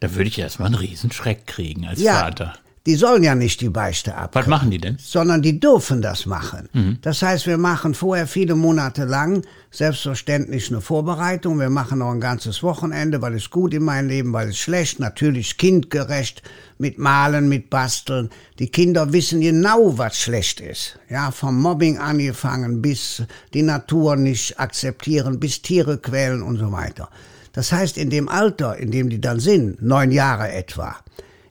da 0.00 0.12
würde 0.16 0.26
ich 0.26 0.40
erstmal 0.40 0.66
einen 0.66 0.74
Riesenschreck 0.74 1.46
kriegen 1.46 1.86
als 1.86 2.00
ja, 2.00 2.18
Vater. 2.18 2.54
Die 2.86 2.94
sollen 2.94 3.22
ja 3.22 3.34
nicht 3.34 3.60
die 3.60 3.68
Beichte 3.68 4.14
ab. 4.14 4.34
Was 4.34 4.46
machen 4.46 4.70
die 4.70 4.78
denn? 4.78 4.96
Sondern 4.98 5.42
die 5.42 5.60
dürfen 5.60 6.00
das 6.00 6.24
machen. 6.24 6.70
Mhm. 6.72 6.98
Das 7.02 7.20
heißt, 7.20 7.46
wir 7.46 7.58
machen 7.58 7.92
vorher 7.92 8.26
viele 8.26 8.54
Monate 8.54 9.04
lang 9.04 9.42
selbstverständlich 9.70 10.70
eine 10.70 10.80
Vorbereitung. 10.80 11.58
Wir 11.60 11.68
machen 11.68 11.98
noch 11.98 12.10
ein 12.10 12.20
ganzes 12.20 12.62
Wochenende, 12.62 13.20
weil 13.20 13.34
es 13.34 13.50
gut 13.50 13.74
in 13.74 13.84
meinem 13.84 14.08
Leben, 14.08 14.32
weil 14.32 14.48
es 14.48 14.56
schlecht. 14.58 14.98
Natürlich 14.98 15.58
kindgerecht 15.58 16.42
mit 16.78 16.98
Malen, 16.98 17.50
mit 17.50 17.68
Basteln. 17.68 18.30
Die 18.58 18.68
Kinder 18.68 19.12
wissen 19.12 19.42
genau, 19.42 19.98
was 19.98 20.18
schlecht 20.18 20.60
ist. 20.60 20.98
Ja, 21.10 21.32
vom 21.32 21.60
Mobbing 21.60 21.98
angefangen 21.98 22.80
bis 22.80 23.22
die 23.52 23.62
Natur 23.62 24.16
nicht 24.16 24.58
akzeptieren, 24.58 25.38
bis 25.38 25.60
Tiere 25.60 25.98
quälen 25.98 26.40
und 26.40 26.56
so 26.56 26.72
weiter. 26.72 27.10
Das 27.52 27.72
heißt, 27.72 27.98
in 27.98 28.08
dem 28.08 28.30
Alter, 28.30 28.78
in 28.78 28.90
dem 28.90 29.10
die 29.10 29.20
dann 29.20 29.38
sind, 29.38 29.82
neun 29.82 30.12
Jahre 30.12 30.50
etwa, 30.50 30.96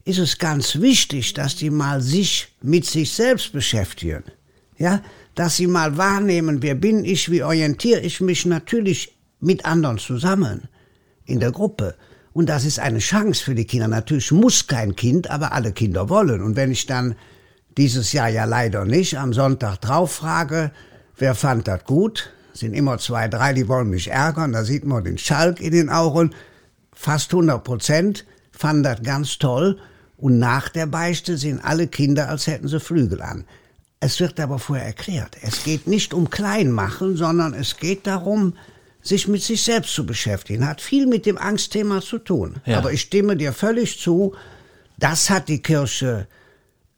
ist 0.05 0.19
es 0.19 0.37
ganz 0.37 0.79
wichtig, 0.79 1.33
dass 1.33 1.55
die 1.55 1.69
mal 1.69 2.01
sich 2.01 2.49
mit 2.61 2.85
sich 2.85 3.11
selbst 3.11 3.51
beschäftigen. 3.51 4.23
Ja, 4.77 5.01
dass 5.35 5.57
sie 5.57 5.67
mal 5.67 5.97
wahrnehmen, 5.97 6.61
wer 6.61 6.75
bin 6.75 7.03
ich, 7.03 7.29
wie 7.29 7.43
orientiere 7.43 8.01
ich 8.01 8.21
mich 8.21 8.45
natürlich 8.45 9.17
mit 9.39 9.65
anderen 9.65 9.97
zusammen 9.97 10.67
in 11.25 11.39
der 11.39 11.51
Gruppe. 11.51 11.95
Und 12.33 12.47
das 12.47 12.65
ist 12.65 12.79
eine 12.79 12.99
Chance 12.99 13.43
für 13.43 13.55
die 13.55 13.65
Kinder. 13.65 13.87
Natürlich 13.87 14.31
muss 14.31 14.67
kein 14.67 14.95
Kind, 14.95 15.29
aber 15.29 15.51
alle 15.51 15.71
Kinder 15.71 16.09
wollen. 16.09 16.41
Und 16.41 16.55
wenn 16.55 16.71
ich 16.71 16.85
dann 16.85 17.15
dieses 17.77 18.13
Jahr 18.13 18.29
ja 18.29 18.45
leider 18.45 18.85
nicht 18.85 19.17
am 19.17 19.33
Sonntag 19.33 19.77
drauf 19.81 20.11
frage, 20.13 20.71
wer 21.17 21.35
fand 21.35 21.67
das 21.67 21.83
gut, 21.85 22.31
sind 22.53 22.73
immer 22.73 22.97
zwei, 22.97 23.27
drei, 23.27 23.53
die 23.53 23.67
wollen 23.67 23.89
mich 23.89 24.09
ärgern, 24.09 24.51
da 24.51 24.63
sieht 24.63 24.85
man 24.85 25.03
den 25.03 25.17
Schalk 25.17 25.61
in 25.61 25.71
den 25.71 25.89
Augen. 25.89 26.33
Fast 26.93 27.31
100 27.31 27.63
Prozent 27.63 28.25
fanden 28.59 28.83
das 28.83 29.01
ganz 29.01 29.37
toll. 29.37 29.79
Und 30.17 30.37
nach 30.37 30.67
der 30.67 30.85
Beichte 30.85 31.37
sind 31.37 31.63
alle 31.63 31.87
Kinder, 31.87 32.27
als 32.27 32.45
hätten 32.45 32.67
sie 32.67 32.79
Flügel 32.79 33.21
an. 33.21 33.45
Es 34.01 34.19
wird 34.19 34.39
aber 34.39 34.59
vorher 34.59 34.85
erklärt. 34.85 35.37
Es 35.41 35.63
geht 35.63 35.87
nicht 35.87 36.13
um 36.13 36.29
Kleinmachen, 36.29 37.15
sondern 37.15 37.53
es 37.53 37.77
geht 37.77 38.05
darum, 38.05 38.53
sich 39.01 39.29
mit 39.29 39.41
sich 39.41 39.63
selbst 39.63 39.93
zu 39.93 40.05
beschäftigen. 40.05 40.67
Hat 40.67 40.81
viel 40.81 41.07
mit 41.07 41.25
dem 41.25 41.37
Angstthema 41.37 42.01
zu 42.01 42.19
tun. 42.19 42.57
Ja. 42.65 42.79
Aber 42.79 42.91
ich 42.91 43.01
stimme 43.01 43.37
dir 43.37 43.53
völlig 43.53 43.97
zu, 43.99 44.35
das 44.97 45.29
hat 45.29 45.47
die 45.47 45.61
Kirche 45.61 46.27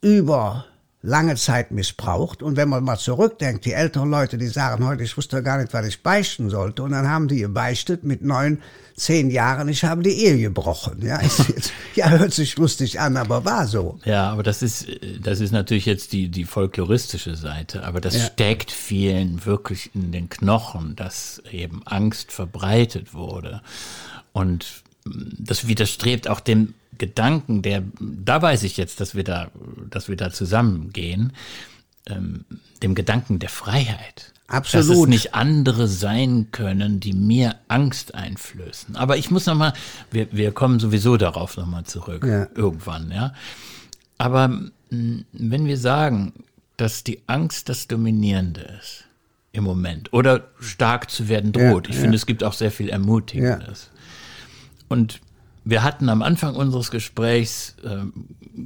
über 0.00 0.66
lange 1.02 1.34
Zeit 1.34 1.72
missbraucht. 1.72 2.42
Und 2.42 2.56
wenn 2.56 2.68
man 2.68 2.84
mal 2.84 2.96
zurückdenkt, 2.96 3.64
die 3.64 3.72
älteren 3.72 4.10
Leute, 4.10 4.38
die 4.38 4.46
sagen 4.46 4.86
heute, 4.86 5.02
ich 5.02 5.16
wusste 5.16 5.42
gar 5.42 5.58
nicht, 5.58 5.72
was 5.74 5.86
ich 5.86 6.02
beichten 6.02 6.48
sollte. 6.48 6.84
Und 6.84 6.92
dann 6.92 7.08
haben 7.08 7.26
die 7.26 7.40
gebeichtet 7.40 8.04
mit 8.04 8.22
neun, 8.22 8.62
zehn 8.94 9.30
Jahren, 9.30 9.68
ich 9.68 9.84
habe 9.84 10.02
die 10.02 10.24
Ehe 10.24 10.38
gebrochen. 10.38 11.04
Ja, 11.04 11.20
jetzt, 11.22 11.72
ja, 11.96 12.08
hört 12.08 12.32
sich 12.32 12.56
lustig 12.56 13.00
an, 13.00 13.16
aber 13.16 13.44
war 13.44 13.66
so. 13.66 13.98
Ja, 14.04 14.30
aber 14.30 14.44
das 14.44 14.62
ist, 14.62 14.86
das 15.20 15.40
ist 15.40 15.50
natürlich 15.50 15.86
jetzt 15.86 16.12
die, 16.12 16.28
die 16.28 16.44
folkloristische 16.44 17.34
Seite. 17.34 17.84
Aber 17.84 18.00
das 18.00 18.14
ja. 18.14 18.24
steckt 18.26 18.70
vielen 18.70 19.44
wirklich 19.44 19.90
in 19.94 20.12
den 20.12 20.28
Knochen, 20.28 20.94
dass 20.94 21.42
eben 21.50 21.82
Angst 21.84 22.30
verbreitet 22.30 23.12
wurde. 23.12 23.60
Und 24.32 24.82
das 25.04 25.66
widerstrebt 25.66 26.28
auch 26.28 26.40
dem 26.40 26.74
Gedanken, 26.98 27.62
der, 27.62 27.82
da 27.98 28.40
weiß 28.40 28.62
ich 28.62 28.76
jetzt, 28.76 29.00
dass 29.00 29.14
wir 29.14 29.24
da, 29.24 29.50
dass 29.90 30.08
wir 30.08 30.16
da 30.16 30.30
zusammengehen, 30.30 31.32
ähm, 32.06 32.44
dem 32.82 32.94
Gedanken 32.94 33.38
der 33.38 33.48
Freiheit. 33.48 34.32
Absolut. 34.46 34.88
Dass 34.90 34.96
es 34.98 35.06
nicht 35.06 35.34
andere 35.34 35.88
sein 35.88 36.48
können, 36.52 37.00
die 37.00 37.14
mir 37.14 37.56
Angst 37.68 38.14
einflößen. 38.14 38.96
Aber 38.96 39.16
ich 39.16 39.30
muss 39.30 39.46
nochmal, 39.46 39.72
wir, 40.10 40.28
wir 40.30 40.52
kommen 40.52 40.78
sowieso 40.78 41.16
darauf 41.16 41.56
nochmal 41.56 41.84
zurück, 41.84 42.24
ja. 42.26 42.48
irgendwann, 42.54 43.10
ja. 43.10 43.32
Aber 44.18 44.60
wenn 44.90 45.66
wir 45.66 45.78
sagen, 45.78 46.32
dass 46.76 47.02
die 47.02 47.22
Angst 47.26 47.68
das 47.68 47.88
Dominierende 47.88 48.60
ist 48.80 49.04
im 49.52 49.64
Moment 49.64 50.12
oder 50.12 50.48
stark 50.60 51.10
zu 51.10 51.28
werden 51.28 51.52
droht, 51.52 51.86
ja, 51.86 51.90
ich 51.90 51.96
ja. 51.96 52.02
finde, 52.02 52.16
es 52.16 52.26
gibt 52.26 52.44
auch 52.44 52.52
sehr 52.52 52.70
viel 52.70 52.90
Ermutigendes. 52.90 53.90
Und 54.92 55.20
wir 55.64 55.82
hatten 55.82 56.10
am 56.10 56.20
Anfang 56.20 56.54
unseres 56.54 56.90
Gesprächs 56.90 57.76
äh, 57.82 58.04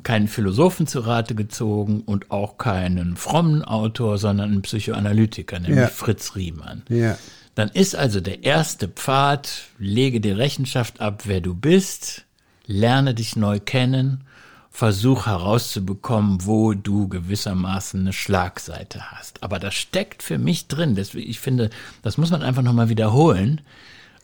keinen 0.03 0.27
Philosophen 0.27 0.89
zu 0.89 0.99
Rate 0.99 1.37
gezogen 1.37 2.01
und 2.01 2.33
auch 2.33 2.59
keinen 2.59 3.17
frommen 3.17 3.63
Autor, 3.63 4.19
sondern 4.19 4.51
einen 4.51 4.63
Psychoanalytiker, 4.63 5.61
nämlich 5.61 5.79
ja. 5.79 5.87
Fritz 5.87 6.35
Riemann. 6.35 6.83
Ja. 6.89 7.17
Dann 7.55 7.69
ist 7.69 7.95
also 7.95 8.21
der 8.21 8.43
erste 8.43 8.89
Pfad, 8.89 9.69
lege 9.79 10.21
dir 10.21 10.37
Rechenschaft 10.37 11.01
ab, 11.01 11.23
wer 11.27 11.41
du 11.41 11.55
bist, 11.55 12.25
lerne 12.67 13.15
dich 13.15 13.37
neu 13.37 13.61
kennen, 13.61 14.25
versuch 14.73 15.27
herauszubekommen, 15.27 16.45
wo 16.45 16.75
du 16.75 17.07
gewissermaßen 17.07 18.01
eine 18.01 18.13
Schlagseite 18.13 19.13
hast. 19.13 19.45
Aber 19.45 19.61
das 19.61 19.75
steckt 19.75 20.25
für 20.25 20.39
mich 20.39 20.67
drin. 20.67 20.97
Deswegen, 20.97 21.31
ich 21.31 21.39
finde, 21.39 21.71
das 22.03 22.19
muss 22.19 22.33
man 22.33 22.43
einfach 22.43 22.63
nochmal 22.63 22.89
wiederholen. 22.89 23.61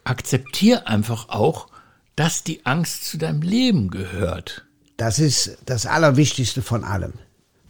Akzeptier 0.04 0.88
einfach 0.88 1.28
auch, 1.28 1.68
dass 2.16 2.44
die 2.44 2.64
Angst 2.66 3.04
zu 3.04 3.18
deinem 3.18 3.42
Leben 3.42 3.90
gehört. 3.90 4.66
Das 4.96 5.18
ist 5.18 5.58
das 5.66 5.86
Allerwichtigste 5.86 6.62
von 6.62 6.84
allem. 6.84 7.14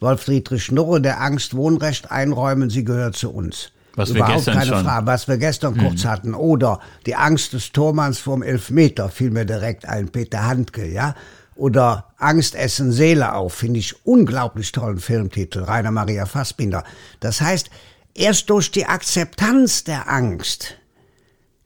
Wolf 0.00 0.22
Friedrich 0.22 0.64
Schnurre, 0.64 1.00
der 1.00 1.20
Angst 1.20 1.54
Wohnrecht 1.54 2.10
einräumen, 2.10 2.70
sie 2.70 2.84
gehört 2.84 3.16
zu 3.16 3.32
uns. 3.32 3.70
Was 3.94 4.10
Überhaupt 4.10 4.30
wir 4.30 4.36
gestern 4.36 4.54
keine 4.54 4.70
schon. 4.70 4.84
Frage, 4.84 5.06
was 5.06 5.28
wir 5.28 5.36
gestern 5.36 5.74
hm. 5.74 5.88
kurz 5.88 6.04
hatten. 6.04 6.34
Oder 6.34 6.80
die 7.06 7.14
Angst 7.14 7.52
des 7.52 7.72
Tormanns 7.72 8.18
vorm 8.18 8.42
Elfmeter 8.42 9.08
fiel 9.08 9.30
mir 9.30 9.44
direkt 9.44 9.86
ein, 9.86 10.08
Peter 10.08 10.44
Handke, 10.44 10.86
ja. 10.86 11.14
Oder 11.54 12.12
Angst 12.16 12.54
essen 12.54 12.92
Seele 12.92 13.34
auf, 13.34 13.52
finde 13.52 13.78
ich 13.78 14.06
unglaublich 14.06 14.72
tollen 14.72 14.98
Filmtitel, 14.98 15.62
Rainer 15.62 15.90
Maria 15.90 16.24
Fassbinder. 16.24 16.82
Das 17.20 17.42
heißt, 17.42 17.70
erst 18.14 18.48
durch 18.48 18.70
die 18.72 18.86
Akzeptanz 18.86 19.84
der 19.84 20.10
Angst 20.10 20.76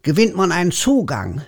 gewinnt 0.02 0.36
man 0.36 0.50
einen 0.50 0.72
Zugang 0.72 1.42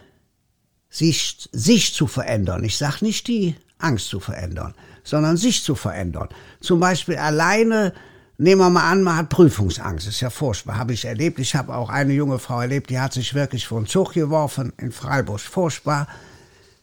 sich, 0.90 1.48
sich 1.52 1.94
zu 1.94 2.06
verändern. 2.06 2.64
Ich 2.64 2.76
sage 2.76 3.04
nicht 3.04 3.26
die 3.28 3.56
Angst 3.78 4.08
zu 4.08 4.20
verändern, 4.20 4.74
sondern 5.04 5.36
sich 5.36 5.62
zu 5.62 5.74
verändern. 5.74 6.28
Zum 6.60 6.80
Beispiel 6.80 7.16
alleine, 7.16 7.92
nehmen 8.38 8.60
wir 8.60 8.70
mal 8.70 8.90
an, 8.90 9.02
man 9.02 9.16
hat 9.16 9.28
Prüfungsangst. 9.28 10.06
Das 10.06 10.14
ist 10.14 10.20
ja 10.20 10.30
furchtbar, 10.30 10.76
habe 10.76 10.92
ich 10.92 11.04
erlebt. 11.04 11.38
Ich 11.38 11.54
habe 11.54 11.74
auch 11.74 11.90
eine 11.90 12.12
junge 12.12 12.38
Frau 12.38 12.60
erlebt, 12.60 12.90
die 12.90 12.98
hat 12.98 13.12
sich 13.12 13.34
wirklich 13.34 13.66
vor 13.66 13.80
den 13.80 13.86
Zug 13.86 14.12
geworfen 14.12 14.72
in 14.78 14.92
Freiburg. 14.92 15.40
Furchtbar. 15.40 16.08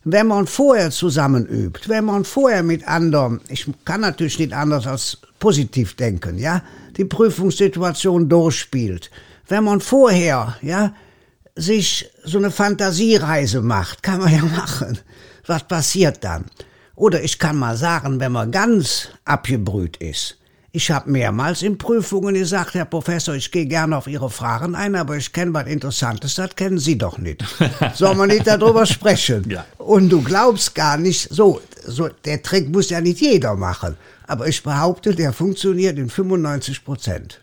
Wenn 0.07 0.27
man 0.27 0.45
vorher 0.45 0.91
zusammen 0.91 1.47
übt, 1.47 1.89
wenn 1.89 2.05
man 2.05 2.25
vorher 2.25 2.61
mit 2.61 2.87
anderen, 2.87 3.41
ich 3.49 3.67
kann 3.85 4.01
natürlich 4.01 4.37
nicht 4.37 4.53
anders 4.53 4.85
als 4.85 5.17
positiv 5.39 5.95
denken, 5.95 6.37
ja, 6.37 6.61
die 6.95 7.05
Prüfungssituation 7.05 8.29
durchspielt, 8.29 9.09
wenn 9.47 9.63
man 9.63 9.81
vorher, 9.81 10.57
ja, 10.61 10.93
sich 11.55 12.09
so 12.23 12.37
eine 12.37 12.51
Fantasiereise 12.51 13.61
macht, 13.61 14.03
kann 14.03 14.19
man 14.19 14.33
ja 14.33 14.43
machen. 14.43 14.99
Was 15.47 15.63
passiert 15.67 16.23
dann? 16.23 16.45
Oder 16.95 17.23
ich 17.23 17.39
kann 17.39 17.57
mal 17.57 17.77
sagen, 17.77 18.19
wenn 18.19 18.31
man 18.31 18.51
ganz 18.51 19.09
abgebrüht 19.25 19.97
ist, 19.97 20.37
ich 20.75 20.91
habe 20.91 21.09
mehrmals 21.09 21.61
in 21.61 21.77
Prüfungen 21.77 22.35
gesagt, 22.35 22.73
Herr 22.73 22.83
Professor, 22.83 23.33
ich 23.33 23.49
gehe 23.49 23.65
gerne 23.65 23.95
auf 23.95 24.07
Ihre 24.07 24.29
Fragen 24.29 24.75
ein, 24.75 24.95
aber 24.95 25.15
ich 25.15 25.31
kenne 25.31 25.53
was 25.53 25.67
Interessantes, 25.67 26.35
das 26.35 26.53
kennen 26.53 26.79
Sie 26.79 26.97
doch 26.97 27.17
nicht. 27.17 27.45
Soll 27.93 28.13
man 28.15 28.27
nicht 28.27 28.45
darüber 28.45 28.85
sprechen? 28.85 29.49
Ja. 29.49 29.65
Und 29.77 30.09
du 30.09 30.21
glaubst 30.21 30.75
gar 30.75 30.97
nicht, 30.97 31.29
so, 31.31 31.61
so, 31.85 32.09
der 32.25 32.43
Trick 32.43 32.67
muss 32.67 32.89
ja 32.89 32.99
nicht 32.99 33.21
jeder 33.21 33.55
machen. 33.55 33.95
Aber 34.27 34.49
ich 34.49 34.63
behaupte, 34.63 35.15
der 35.15 35.31
funktioniert 35.31 35.97
in 35.97 36.09
95 36.09 36.83
Prozent. 36.83 37.39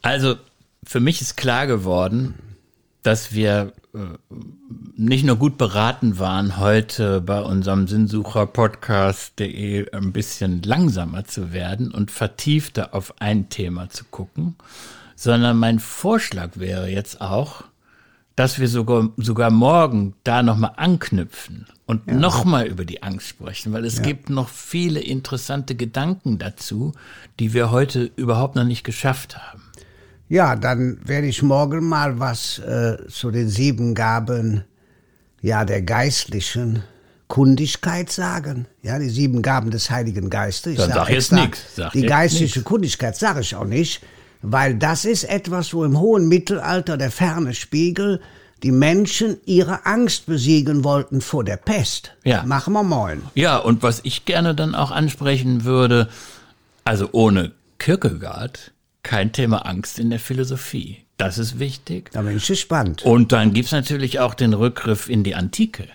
Also, 0.00 0.36
für 0.84 1.00
mich 1.00 1.20
ist 1.20 1.36
klar 1.36 1.66
geworden, 1.66 2.34
dass 3.08 3.32
wir 3.32 3.72
äh, 3.94 3.98
nicht 4.94 5.24
nur 5.24 5.36
gut 5.36 5.56
beraten 5.56 6.18
waren, 6.18 6.58
heute 6.58 7.22
bei 7.22 7.40
unserem 7.40 7.88
Sinnsucher-Podcast.de 7.88 9.90
ein 9.92 10.12
bisschen 10.12 10.60
langsamer 10.60 11.24
zu 11.24 11.54
werden 11.54 11.90
und 11.90 12.10
vertiefter 12.10 12.94
auf 12.94 13.14
ein 13.18 13.48
Thema 13.48 13.88
zu 13.88 14.04
gucken, 14.10 14.56
sondern 15.16 15.56
mein 15.56 15.78
Vorschlag 15.78 16.50
wäre 16.56 16.90
jetzt 16.90 17.22
auch, 17.22 17.64
dass 18.36 18.58
wir 18.58 18.68
sogar, 18.68 19.08
sogar 19.16 19.50
morgen 19.50 20.12
da 20.22 20.42
nochmal 20.42 20.72
anknüpfen 20.76 21.66
und 21.86 22.08
ja. 22.08 22.12
nochmal 22.12 22.66
über 22.66 22.84
die 22.84 23.02
Angst 23.02 23.28
sprechen, 23.28 23.72
weil 23.72 23.86
es 23.86 23.96
ja. 23.96 24.02
gibt 24.02 24.28
noch 24.28 24.50
viele 24.50 25.00
interessante 25.00 25.76
Gedanken 25.76 26.36
dazu, 26.36 26.92
die 27.40 27.54
wir 27.54 27.70
heute 27.70 28.10
überhaupt 28.16 28.54
noch 28.54 28.64
nicht 28.64 28.84
geschafft 28.84 29.38
haben. 29.38 29.62
Ja, 30.28 30.56
dann 30.56 30.98
werde 31.04 31.26
ich 31.26 31.42
morgen 31.42 31.84
mal 31.88 32.18
was 32.18 32.58
äh, 32.58 32.98
zu 33.08 33.30
den 33.30 33.48
sieben 33.48 33.94
Gaben 33.94 34.64
ja, 35.40 35.64
der 35.64 35.82
geistlichen 35.82 36.82
Kundigkeit 37.28 38.10
sagen. 38.10 38.66
Ja, 38.82 38.98
die 38.98 39.08
sieben 39.08 39.42
Gaben 39.42 39.70
des 39.70 39.90
Heiligen 39.90 40.30
Geistes. 40.30 40.72
Ich 40.72 40.78
dann 40.78 40.88
sag, 40.88 41.06
sag 41.06 41.10
jetzt 41.10 41.32
nichts. 41.32 41.60
Die 41.94 42.02
geistliche 42.02 42.58
nix. 42.58 42.68
Kundigkeit 42.68 43.16
sage 43.16 43.40
ich 43.40 43.54
auch 43.54 43.64
nicht, 43.64 44.02
weil 44.42 44.74
das 44.74 45.04
ist 45.04 45.24
etwas, 45.24 45.72
wo 45.72 45.84
im 45.84 45.98
hohen 45.98 46.28
Mittelalter 46.28 46.96
der 46.96 47.10
ferne 47.10 47.54
Spiegel 47.54 48.20
die 48.62 48.72
Menschen 48.72 49.38
ihre 49.44 49.86
Angst 49.86 50.26
besiegen 50.26 50.82
wollten 50.82 51.20
vor 51.20 51.44
der 51.44 51.56
Pest. 51.56 52.16
Ja. 52.24 52.42
Machen 52.42 52.72
wir 52.72 52.82
moin. 52.82 53.22
Ja, 53.34 53.56
und 53.58 53.82
was 53.82 54.00
ich 54.02 54.24
gerne 54.24 54.54
dann 54.54 54.74
auch 54.74 54.90
ansprechen 54.90 55.64
würde, 55.64 56.08
also 56.84 57.08
ohne 57.12 57.52
Kierkegaard, 57.78 58.72
kein 59.08 59.32
Thema 59.32 59.64
Angst 59.64 59.98
in 59.98 60.10
der 60.10 60.18
Philosophie. 60.18 60.98
Das 61.16 61.38
ist 61.38 61.58
wichtig. 61.58 62.10
Da 62.12 62.20
bin 62.20 62.36
ich 62.36 62.46
gespannt. 62.46 63.06
Und 63.06 63.32
dann 63.32 63.54
gibt's 63.54 63.72
natürlich 63.72 64.20
auch 64.20 64.34
den 64.34 64.52
Rückgriff 64.52 65.08
in 65.08 65.24
die 65.24 65.34
Antike. 65.34 65.88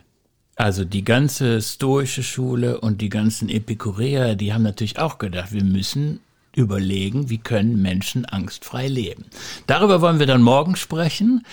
Also 0.56 0.84
die 0.84 1.04
ganze 1.04 1.62
stoische 1.62 2.24
Schule 2.24 2.82
und 2.82 3.02
die 3.02 3.10
ganzen 3.10 3.50
Epikureer, 3.50 4.34
die 4.34 4.52
haben 4.52 4.64
natürlich 4.64 4.98
auch 4.98 5.20
gedacht, 5.20 5.52
wir 5.52 5.64
müssen 5.64 6.22
überlegen, 6.56 7.30
wie 7.30 7.38
können 7.38 7.84
Menschen 7.84 8.26
angstfrei 8.26 8.88
leben. 8.88 9.26
Darüber 9.68 10.02
wollen 10.02 10.18
wir 10.18 10.26
dann 10.26 10.42
morgen 10.42 10.76
sprechen. 10.76 11.46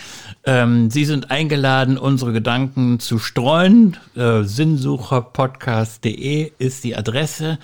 Ähm, 0.44 0.90
Sie 0.90 1.04
sind 1.04 1.30
eingeladen, 1.30 1.98
unsere 1.98 2.32
Gedanken 2.32 3.00
zu 3.00 3.18
streuen. 3.18 3.98
Äh, 4.16 4.44
Sinnsucherpodcast.de 4.44 6.52
ist 6.58 6.84
die 6.84 6.96
Adresse. 6.96 7.58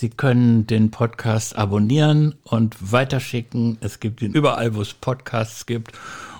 Sie 0.00 0.10
können 0.10 0.64
den 0.64 0.92
Podcast 0.92 1.58
abonnieren 1.58 2.36
und 2.44 2.92
weiterschicken. 2.92 3.78
Es 3.80 3.98
gibt 3.98 4.22
ihn 4.22 4.32
überall, 4.32 4.76
wo 4.76 4.80
es 4.80 4.94
Podcasts 4.94 5.66
gibt. 5.66 5.90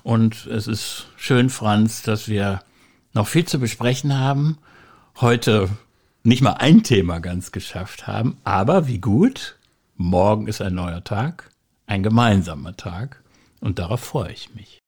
Und 0.04 0.46
es 0.46 0.68
ist 0.68 1.08
schön, 1.16 1.50
Franz, 1.50 2.02
dass 2.02 2.28
wir 2.28 2.60
noch 3.14 3.26
viel 3.26 3.46
zu 3.46 3.58
besprechen 3.58 4.16
haben. 4.16 4.58
Heute 5.20 5.70
nicht 6.22 6.40
mal 6.40 6.52
ein 6.52 6.84
Thema 6.84 7.18
ganz 7.18 7.50
geschafft 7.50 8.06
haben, 8.06 8.36
aber 8.44 8.86
wie 8.86 9.00
gut, 9.00 9.56
Morgen 9.96 10.46
ist 10.46 10.62
ein 10.62 10.76
neuer 10.76 11.02
Tag, 11.02 11.50
ein 11.88 12.04
gemeinsamer 12.04 12.76
Tag 12.76 13.24
und 13.58 13.80
darauf 13.80 13.98
freue 13.98 14.30
ich 14.30 14.54
mich. 14.54 14.78